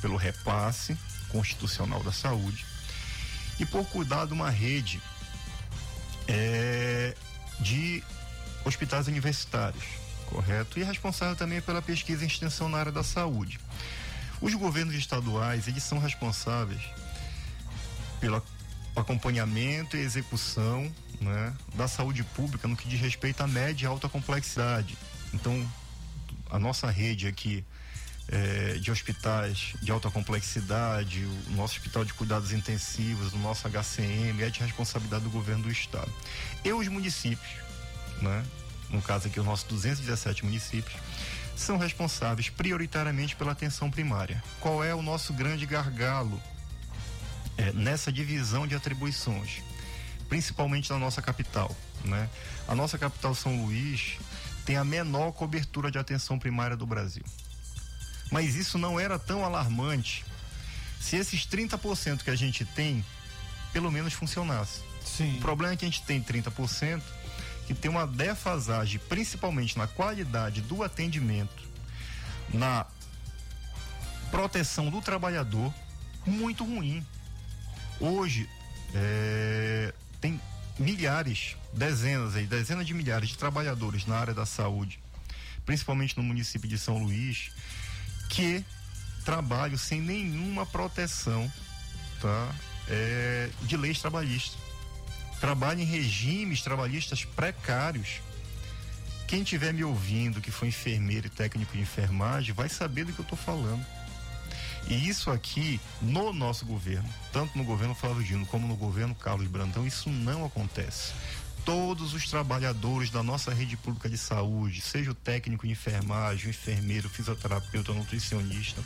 [0.00, 0.96] Pelo repasse
[1.28, 2.64] constitucional da saúde
[3.58, 5.00] e por cuidar de uma rede
[6.28, 7.14] é,
[7.60, 8.02] de
[8.64, 9.84] hospitais universitários,
[10.26, 10.78] correto?
[10.78, 13.58] E é responsável também pela pesquisa e extensão na área da saúde.
[14.40, 16.82] Os governos estaduais, eles são responsáveis
[18.20, 18.42] pelo
[18.94, 24.08] acompanhamento e execução né, da saúde pública no que diz respeito à média e alta
[24.08, 24.98] complexidade.
[25.32, 25.66] Então,
[26.52, 27.64] a nossa rede aqui
[28.28, 34.42] é, de hospitais de alta complexidade, o nosso hospital de cuidados intensivos, o nosso HCM
[34.42, 36.12] é de responsabilidade do governo do estado.
[36.62, 37.50] E os municípios,
[38.20, 38.44] né,
[38.90, 40.94] no caso aqui os nossos 217 municípios,
[41.56, 44.42] são responsáveis prioritariamente pela atenção primária.
[44.60, 46.40] Qual é o nosso grande gargalo
[47.56, 49.62] é, nessa divisão de atribuições?
[50.28, 51.74] Principalmente na nossa capital,
[52.04, 52.28] né?
[52.68, 54.18] A nossa capital São Luís
[54.64, 57.24] tem a menor cobertura de atenção primária do Brasil.
[58.30, 60.24] Mas isso não era tão alarmante
[61.00, 63.04] se esses 30% que a gente tem,
[63.72, 64.80] pelo menos funcionasse.
[65.04, 65.36] Sim.
[65.38, 67.02] O problema é que a gente tem 30%
[67.66, 71.62] que tem uma defasagem, principalmente na qualidade do atendimento,
[72.52, 72.86] na
[74.30, 75.72] proteção do trabalhador,
[76.24, 77.04] muito ruim.
[78.00, 78.48] Hoje,
[78.94, 79.94] é,
[80.82, 84.98] milhares, dezenas aí, dezenas de milhares de trabalhadores na área da saúde,
[85.64, 87.50] principalmente no município de São Luís,
[88.28, 88.64] que
[89.24, 91.50] trabalham sem nenhuma proteção,
[92.20, 92.54] tá?
[92.88, 94.58] É, de leis trabalhistas.
[95.40, 98.20] Trabalham em regimes trabalhistas precários.
[99.26, 103.20] Quem estiver me ouvindo, que foi enfermeiro e técnico de enfermagem, vai saber do que
[103.20, 103.84] eu estou falando.
[104.88, 109.46] E isso aqui, no nosso governo, tanto no governo Flávio Dino como no governo Carlos
[109.48, 111.12] Brandão, isso não acontece.
[111.64, 116.50] Todos os trabalhadores da nossa rede pública de saúde, seja o técnico de enfermagem, o
[116.50, 118.82] enfermeiro, o fisioterapeuta, o nutricionista,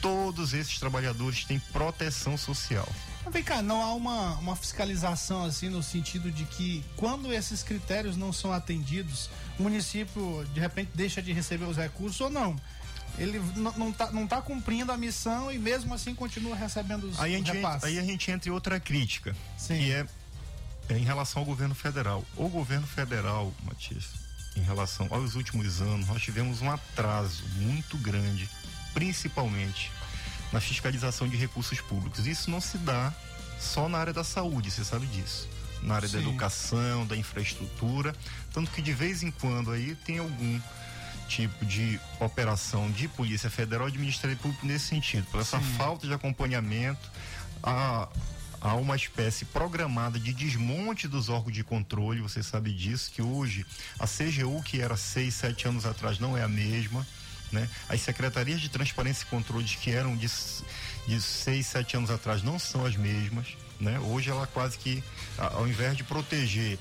[0.00, 2.88] todos esses trabalhadores têm proteção social.
[3.28, 8.16] Vem cá, não há uma, uma fiscalização assim no sentido de que quando esses critérios
[8.16, 12.54] não são atendidos, o município de repente deixa de receber os recursos ou não?
[13.18, 17.34] Ele não está não tá cumprindo a missão e mesmo assim continua recebendo os, aí
[17.34, 17.84] a gente, repasses.
[17.84, 19.78] Aí a gente entra em outra crítica, Sim.
[19.78, 20.06] que é,
[20.90, 22.24] é em relação ao governo federal.
[22.36, 24.04] O governo federal, Matias,
[24.56, 28.48] em relação aos últimos anos, nós tivemos um atraso muito grande,
[28.92, 29.90] principalmente
[30.52, 32.26] na fiscalização de recursos públicos.
[32.26, 33.12] Isso não se dá
[33.58, 35.48] só na área da saúde, você sabe disso.
[35.82, 36.28] Na área da Sim.
[36.28, 38.14] educação, da infraestrutura,
[38.52, 40.60] tanto que de vez em quando aí tem algum
[41.28, 46.06] tipo de operação de Polícia Federal e de Ministério Público nesse sentido, por essa falta
[46.06, 47.10] de acompanhamento,
[47.62, 48.08] há,
[48.60, 53.66] há uma espécie programada de desmonte dos órgãos de controle, você sabe disso, que hoje
[53.98, 57.06] a CGU, que era seis, sete anos atrás, não é a mesma.
[57.52, 57.68] Né?
[57.88, 60.26] As secretarias de transparência e controle que eram de,
[61.06, 63.46] de seis, sete anos atrás não são as mesmas.
[63.78, 64.00] Né?
[64.00, 65.02] Hoje ela quase que,
[65.38, 66.76] a- ao invés de proteger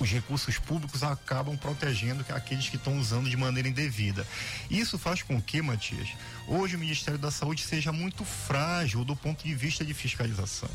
[0.00, 4.26] os recursos públicos acabam protegendo aqueles que estão usando de maneira indevida.
[4.70, 6.08] Isso faz com que, Matias,
[6.46, 10.70] hoje o Ministério da Saúde seja muito frágil do ponto de vista de fiscalização.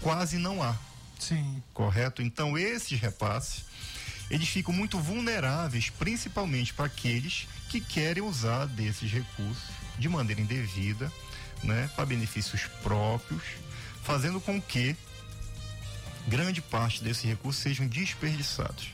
[0.00, 0.76] Quase não há.
[1.18, 1.62] Sim.
[1.72, 2.22] Correto?
[2.22, 3.64] Então, esses repasses,
[4.30, 11.12] eles ficam muito vulneráveis, principalmente para aqueles que querem usar desses recursos de maneira indevida,
[11.62, 13.42] né, para benefícios próprios,
[14.02, 14.96] fazendo com que
[16.26, 18.88] grande parte desses recursos sejam desperdiçados.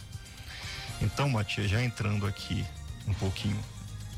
[1.00, 2.64] Então, Matias, já entrando aqui
[3.06, 3.58] um pouquinho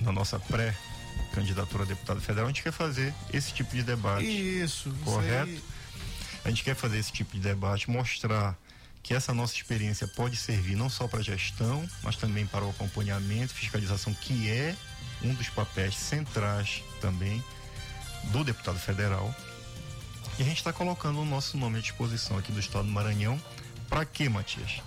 [0.00, 4.24] na nossa pré-candidatura a deputado federal, a gente quer fazer esse tipo de debate.
[4.26, 5.50] Isso, isso correto?
[5.50, 5.62] aí.
[6.44, 8.54] A gente quer fazer esse tipo de debate, mostrar
[9.02, 12.70] que essa nossa experiência pode servir não só para a gestão, mas também para o
[12.70, 14.74] acompanhamento, fiscalização, que é
[15.22, 17.42] um dos papéis centrais também
[18.24, 19.34] do deputado federal.
[20.36, 23.40] E a gente está colocando o nosso nome à disposição aqui do Estado do Maranhão.
[23.88, 24.82] Para quê, Matias?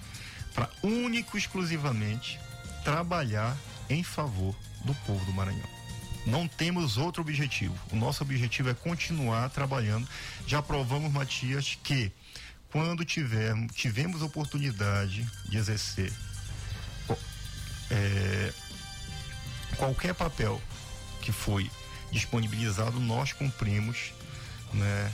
[0.53, 2.37] Para único e exclusivamente
[2.83, 3.55] trabalhar
[3.89, 5.67] em favor do povo do Maranhão.
[6.25, 7.73] Não temos outro objetivo.
[7.93, 10.05] O nosso objetivo é continuar trabalhando.
[10.45, 12.11] Já provamos, Matias, que
[12.69, 16.11] quando tivermos, tivemos oportunidade de exercer
[17.89, 18.51] é,
[19.77, 20.61] qualquer papel
[21.21, 21.71] que foi
[22.11, 24.11] disponibilizado, nós cumprimos,
[24.73, 25.13] né,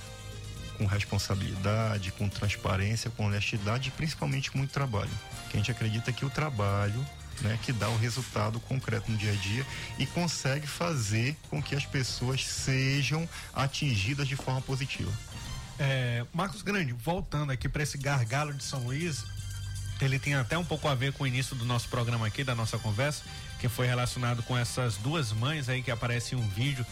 [0.83, 5.09] com responsabilidade, com transparência, com honestidade e principalmente com muito trabalho.
[5.49, 7.05] Que a gente acredita que o trabalho,
[7.41, 9.65] né, que dá o resultado concreto no dia a dia
[9.97, 15.11] e consegue fazer com que as pessoas sejam atingidas de forma positiva.
[15.79, 19.23] É, Marcos Grande, voltando aqui para esse gargalo de São Luís,
[20.01, 22.53] ele tem até um pouco a ver com o início do nosso programa aqui, da
[22.53, 23.23] nossa conversa,
[23.59, 26.85] que foi relacionado com essas duas mães aí que aparecem em um vídeo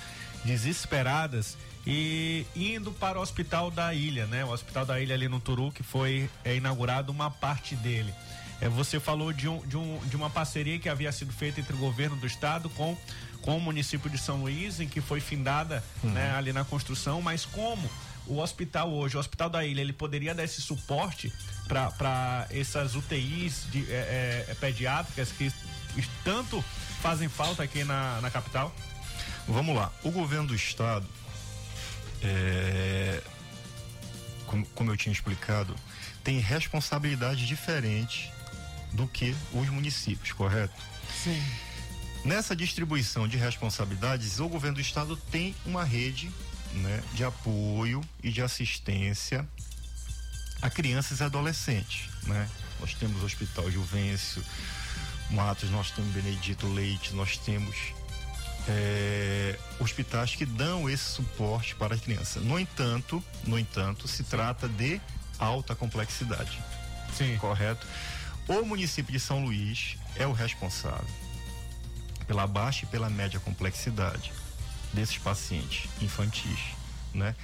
[0.46, 4.46] desesperadas e indo para o hospital da ilha, né?
[4.46, 8.14] O hospital da ilha ali no Turu, que foi é, inaugurado uma parte dele.
[8.60, 11.74] É, você falou de, um, de, um, de uma parceria que havia sido feita entre
[11.74, 12.96] o governo do estado com,
[13.42, 17.44] com o município de São Luís, em que foi findada né, ali na construção, mas
[17.44, 17.90] como
[18.28, 21.34] o hospital hoje, o Hospital da Ilha, ele poderia dar esse suporte
[21.68, 25.52] para essas UTIs de, é, é, pediátricas que
[26.24, 26.64] tanto
[27.02, 28.74] fazem falta aqui na, na capital?
[29.48, 29.92] Vamos lá.
[30.04, 31.08] O governo do estado,
[32.24, 33.22] é,
[34.46, 35.76] como, como eu tinha explicado,
[36.24, 38.32] tem responsabilidade diferente
[38.94, 40.76] do que os municípios, correto?
[41.24, 41.42] Sim.
[42.24, 46.32] Nessa distribuição de responsabilidades, o governo do estado tem uma rede
[46.74, 49.48] né, de apoio e de assistência
[50.62, 52.48] a crianças e adolescentes, né?
[52.80, 54.44] Nós temos o Hospital Juvencio
[55.32, 57.76] Matos, nós temos Benedito Leite, nós temos
[58.68, 62.40] é, hospitais que dão esse suporte para a criança.
[62.40, 65.02] No entanto, no entanto, se trata de
[65.40, 66.62] alta complexidade.
[67.16, 67.38] Sim.
[67.38, 67.86] Correto?
[68.48, 71.06] O município de São Luís é o responsável
[72.28, 74.32] pela baixa e pela média complexidade
[74.94, 76.60] desses pacientes infantis,
[77.14, 77.36] né?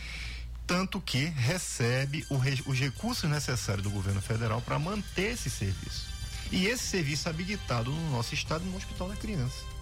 [0.65, 6.07] Tanto que recebe os recursos necessários do governo federal para manter esse serviço.
[6.51, 9.76] E esse serviço é habilitado no nosso estado no Hospital da Criança.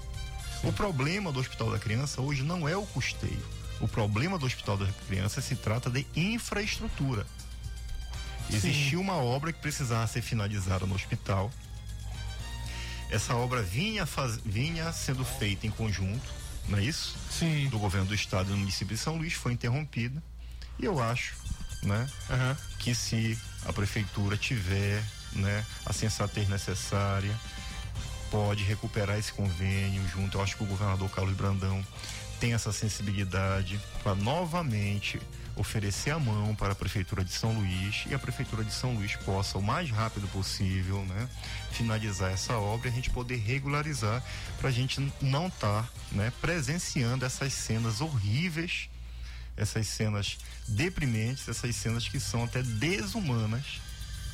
[0.64, 3.44] O problema do Hospital da Criança hoje não é o custeio.
[3.80, 7.26] O problema do Hospital da Criança se trata de infraestrutura.
[8.50, 11.52] Existia uma obra que precisava ser finalizada no hospital.
[13.10, 16.28] Essa obra vinha, faz, vinha sendo feita em conjunto,
[16.68, 17.16] não é isso?
[17.30, 17.68] Sim.
[17.70, 20.22] Do governo do estado e do município de São Luís, foi interrompida.
[20.80, 21.36] E eu acho,
[21.84, 22.56] né, uhum.
[22.80, 25.04] que se a prefeitura tiver,
[25.34, 27.34] né, a sensatez necessária,
[28.36, 30.38] pode recuperar esse convênio junto.
[30.38, 31.82] Eu acho que o governador Carlos Brandão
[32.38, 35.22] tem essa sensibilidade para novamente
[35.56, 39.16] oferecer a mão para a prefeitura de São Luís e a prefeitura de São Luís
[39.16, 41.30] possa o mais rápido possível, né,
[41.72, 44.22] finalizar essa obra e a gente poder regularizar
[44.60, 48.90] para a gente não estar, tá, né, presenciando essas cenas horríveis,
[49.56, 53.80] essas cenas deprimentes, essas cenas que são até desumanas,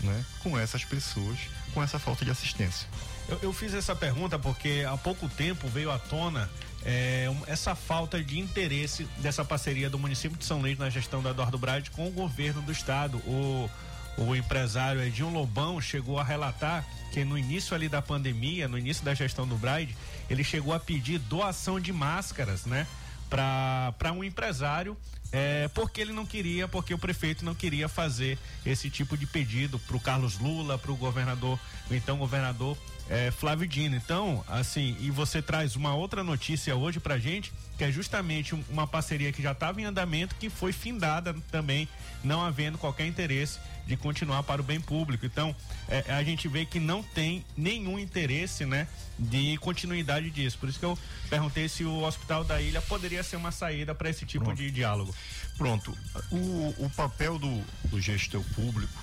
[0.03, 1.37] né, com essas pessoas,
[1.73, 2.87] com essa falta de assistência.
[3.27, 6.49] Eu, eu fiz essa pergunta porque há pouco tempo veio à tona
[6.83, 11.29] é, essa falta de interesse dessa parceria do município de São Luís na gestão da
[11.29, 13.17] Eduardo Brade com o governo do estado.
[13.19, 13.69] O,
[14.17, 19.03] o empresário Edinho Lobão chegou a relatar que no início ali da pandemia, no início
[19.03, 19.95] da gestão do Bride,
[20.29, 22.87] ele chegou a pedir doação de máscaras, né?
[23.29, 24.97] Para um empresário
[25.31, 29.79] é, porque ele não queria, porque o prefeito não queria fazer esse tipo de pedido
[29.79, 31.57] para o Carlos Lula, para o governador,
[31.89, 32.77] o então governador
[33.09, 33.95] é, Flávio Dino.
[33.95, 38.87] Então, assim, e você traz uma outra notícia hoje pra gente, que é justamente uma
[38.87, 41.87] parceria que já estava em andamento, que foi findada também,
[42.23, 45.25] não havendo qualquer interesse de continuar para o bem público.
[45.25, 45.55] Então,
[45.89, 50.57] é, a gente vê que não tem nenhum interesse, né, de continuidade disso.
[50.57, 50.97] Por isso que eu
[51.29, 54.57] perguntei se o Hospital da Ilha poderia ser uma saída para esse tipo Pronto.
[54.57, 55.13] de diálogo.
[55.57, 55.97] Pronto.
[56.31, 59.01] O, o papel do, do gestor público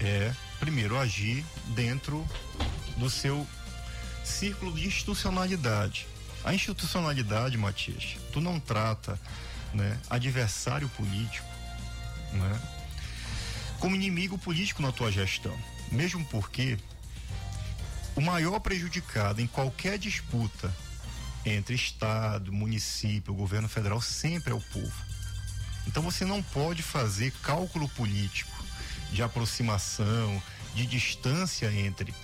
[0.00, 2.26] é, primeiro, agir dentro
[2.96, 3.46] do seu
[4.24, 6.06] círculo de institucionalidade.
[6.44, 9.18] A institucionalidade, Matias, tu não trata
[9.72, 11.46] né, adversário político
[12.32, 12.60] né,
[13.78, 15.56] como inimigo político na tua gestão.
[15.90, 16.78] Mesmo porque
[18.16, 20.74] o maior prejudicado em qualquer disputa
[21.44, 24.92] entre Estado, município, governo federal sempre é o povo.
[25.86, 28.52] Então você não pode fazer cálculo político
[29.12, 30.42] de aproximação,
[30.74, 32.14] de distância entre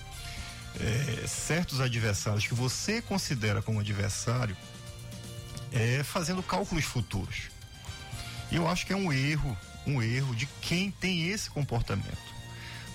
[0.79, 4.57] é, certos adversários que você considera como adversário,
[5.71, 7.49] é, fazendo cálculos futuros.
[8.51, 12.31] Eu acho que é um erro, um erro de quem tem esse comportamento.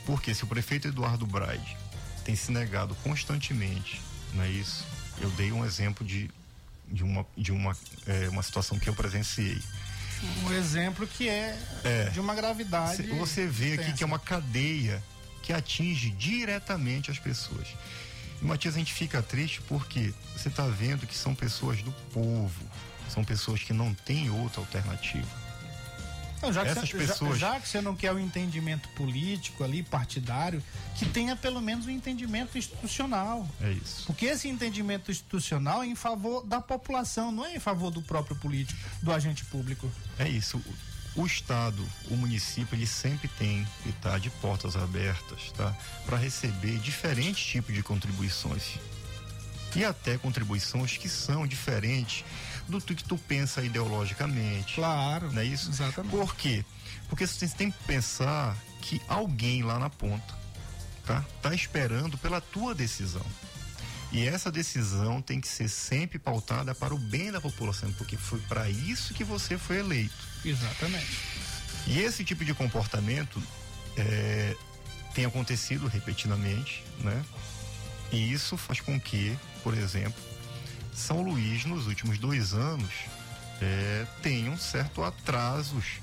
[0.05, 1.77] Porque se o prefeito Eduardo Braide
[2.25, 4.01] tem se negado constantemente,
[4.35, 4.85] não é isso?
[5.21, 6.31] Eu dei um exemplo de,
[6.89, 9.61] de, uma, de uma, é, uma situação que eu presenciei
[10.45, 13.03] um exemplo que é, é, de uma gravidade.
[13.19, 15.03] Você vê aqui que é uma cadeia
[15.43, 17.69] que atinge diretamente as pessoas.
[18.41, 22.65] E Matias, a gente fica triste porque você está vendo que são pessoas do povo,
[23.09, 25.46] são pessoas que não têm outra alternativa.
[26.43, 27.39] Não, já, que Essas você, pessoas...
[27.39, 30.63] já, já, que você não quer o um entendimento político ali, partidário,
[30.95, 33.49] que tenha pelo menos um entendimento institucional.
[33.61, 34.05] É isso.
[34.07, 38.37] Porque esse entendimento institucional é em favor da população, não é em favor do próprio
[38.37, 39.91] político, do agente público.
[40.19, 40.63] É isso.
[41.15, 45.75] O Estado, o município, ele sempre tem que estar de portas abertas, tá?
[46.05, 48.79] Para receber diferentes tipos de contribuições.
[49.75, 52.25] E até contribuições que são diferentes
[52.69, 54.75] do que tu pensa ideologicamente.
[54.75, 55.33] Claro.
[55.33, 55.71] Não é isso?
[55.71, 56.11] Exatamente.
[56.11, 56.65] Por quê?
[57.09, 60.35] Porque você tem que pensar que alguém lá na ponta
[61.05, 63.25] tá, tá esperando pela tua decisão.
[64.13, 68.39] E essa decisão tem que ser sempre pautada para o bem da população, porque foi
[68.41, 70.15] para isso que você foi eleito.
[70.45, 71.19] Exatamente.
[71.87, 73.43] E esse tipo de comportamento
[73.97, 74.57] é,
[75.15, 77.25] tem acontecido repetidamente, né?
[78.13, 80.23] E isso faz com que, por exemplo,
[80.97, 82.91] São Luís, nos últimos dois anos,
[83.61, 86.01] é, tenha um certo atrasos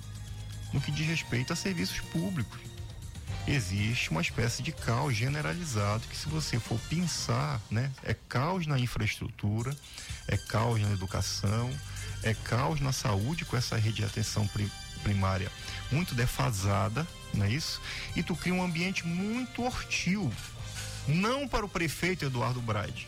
[0.71, 2.59] no que diz respeito a serviços públicos.
[3.47, 8.79] Existe uma espécie de caos generalizado que, se você for pensar, né, é caos na
[8.79, 9.75] infraestrutura,
[10.27, 11.69] é caos na educação,
[12.21, 14.47] é caos na saúde com essa rede de atenção
[15.03, 15.51] primária
[15.91, 17.81] muito defasada, não é isso?
[18.15, 20.31] E tu cria um ambiente muito hostil,
[21.07, 23.07] não para o prefeito Eduardo Braide,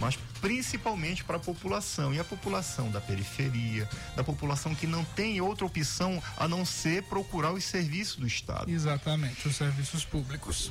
[0.00, 2.12] mas principalmente para a população.
[2.12, 7.04] E a população da periferia, da população que não tem outra opção a não ser
[7.04, 8.70] procurar os serviços do Estado.
[8.70, 10.70] Exatamente, os serviços públicos.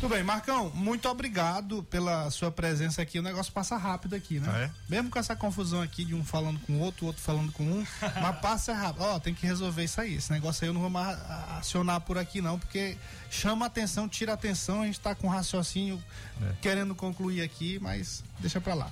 [0.00, 3.18] Muito bem, Marcão, muito obrigado pela sua presença aqui.
[3.18, 4.48] O negócio passa rápido aqui, né?
[4.50, 4.70] Ah, é?
[4.88, 7.62] Mesmo com essa confusão aqui de um falando com o outro, o outro falando com
[7.64, 7.86] um,
[8.22, 9.02] mas passa rápido.
[9.02, 10.14] Ó, oh, tem que resolver isso aí.
[10.14, 11.18] Esse negócio aí eu não vou mais
[11.58, 12.96] acionar por aqui, não, porque
[13.28, 14.80] chama atenção, tira atenção.
[14.80, 16.02] A gente tá com raciocínio
[16.40, 16.54] é.
[16.62, 18.90] querendo concluir aqui, mas deixa pra lá.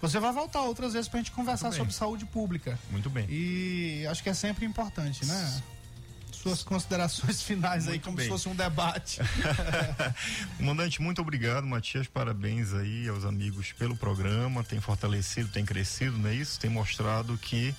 [0.00, 2.76] Você vai voltar outras vezes pra gente conversar sobre saúde pública.
[2.90, 3.24] Muito bem.
[3.30, 5.62] E acho que é sempre importante, né?
[6.44, 8.26] Suas considerações finais muito aí, como bem.
[8.26, 9.20] se fosse um debate.
[10.58, 12.06] Comandante, muito obrigado, Matias.
[12.06, 14.62] Parabéns aí aos amigos pelo programa.
[14.62, 16.60] Tem fortalecido, tem crescido, não é isso?
[16.60, 17.74] Tem mostrado que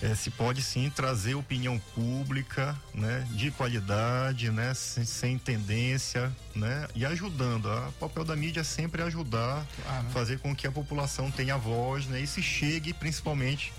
[0.00, 6.88] é, se pode sim trazer opinião pública, né, de qualidade, né, sem, sem tendência, né,
[6.94, 7.66] e ajudando.
[7.66, 12.06] O papel da mídia é sempre ajudar, ah, fazer com que a população tenha voz,
[12.06, 13.72] né, e se chegue principalmente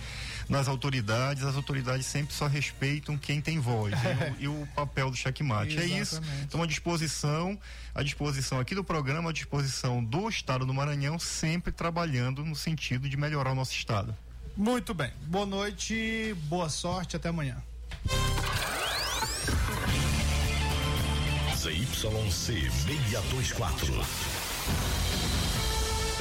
[0.49, 3.93] nas autoridades, as autoridades sempre só respeitam quem tem voz
[4.39, 5.77] e, o, e, o, papel do checkmate.
[5.77, 6.21] é isso.
[6.43, 7.57] Então, à disposição,
[7.93, 13.09] à disposição aqui do programa, à disposição do Estado do Maranhão, sempre trabalhando no sentido
[13.09, 14.15] de melhorar o nosso Estado.
[14.55, 15.11] Muito bem.
[15.25, 17.61] Boa noite, boa sorte, até amanhã.
[21.55, 23.93] ZYC 624.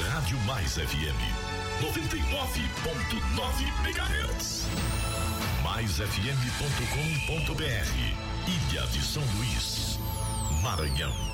[0.09, 4.67] Rádio Mais FM 99.9 MHz.
[5.63, 6.33] MaisFM.com.br
[8.47, 9.99] Ilha de São Luís,
[10.63, 11.32] Maranhão.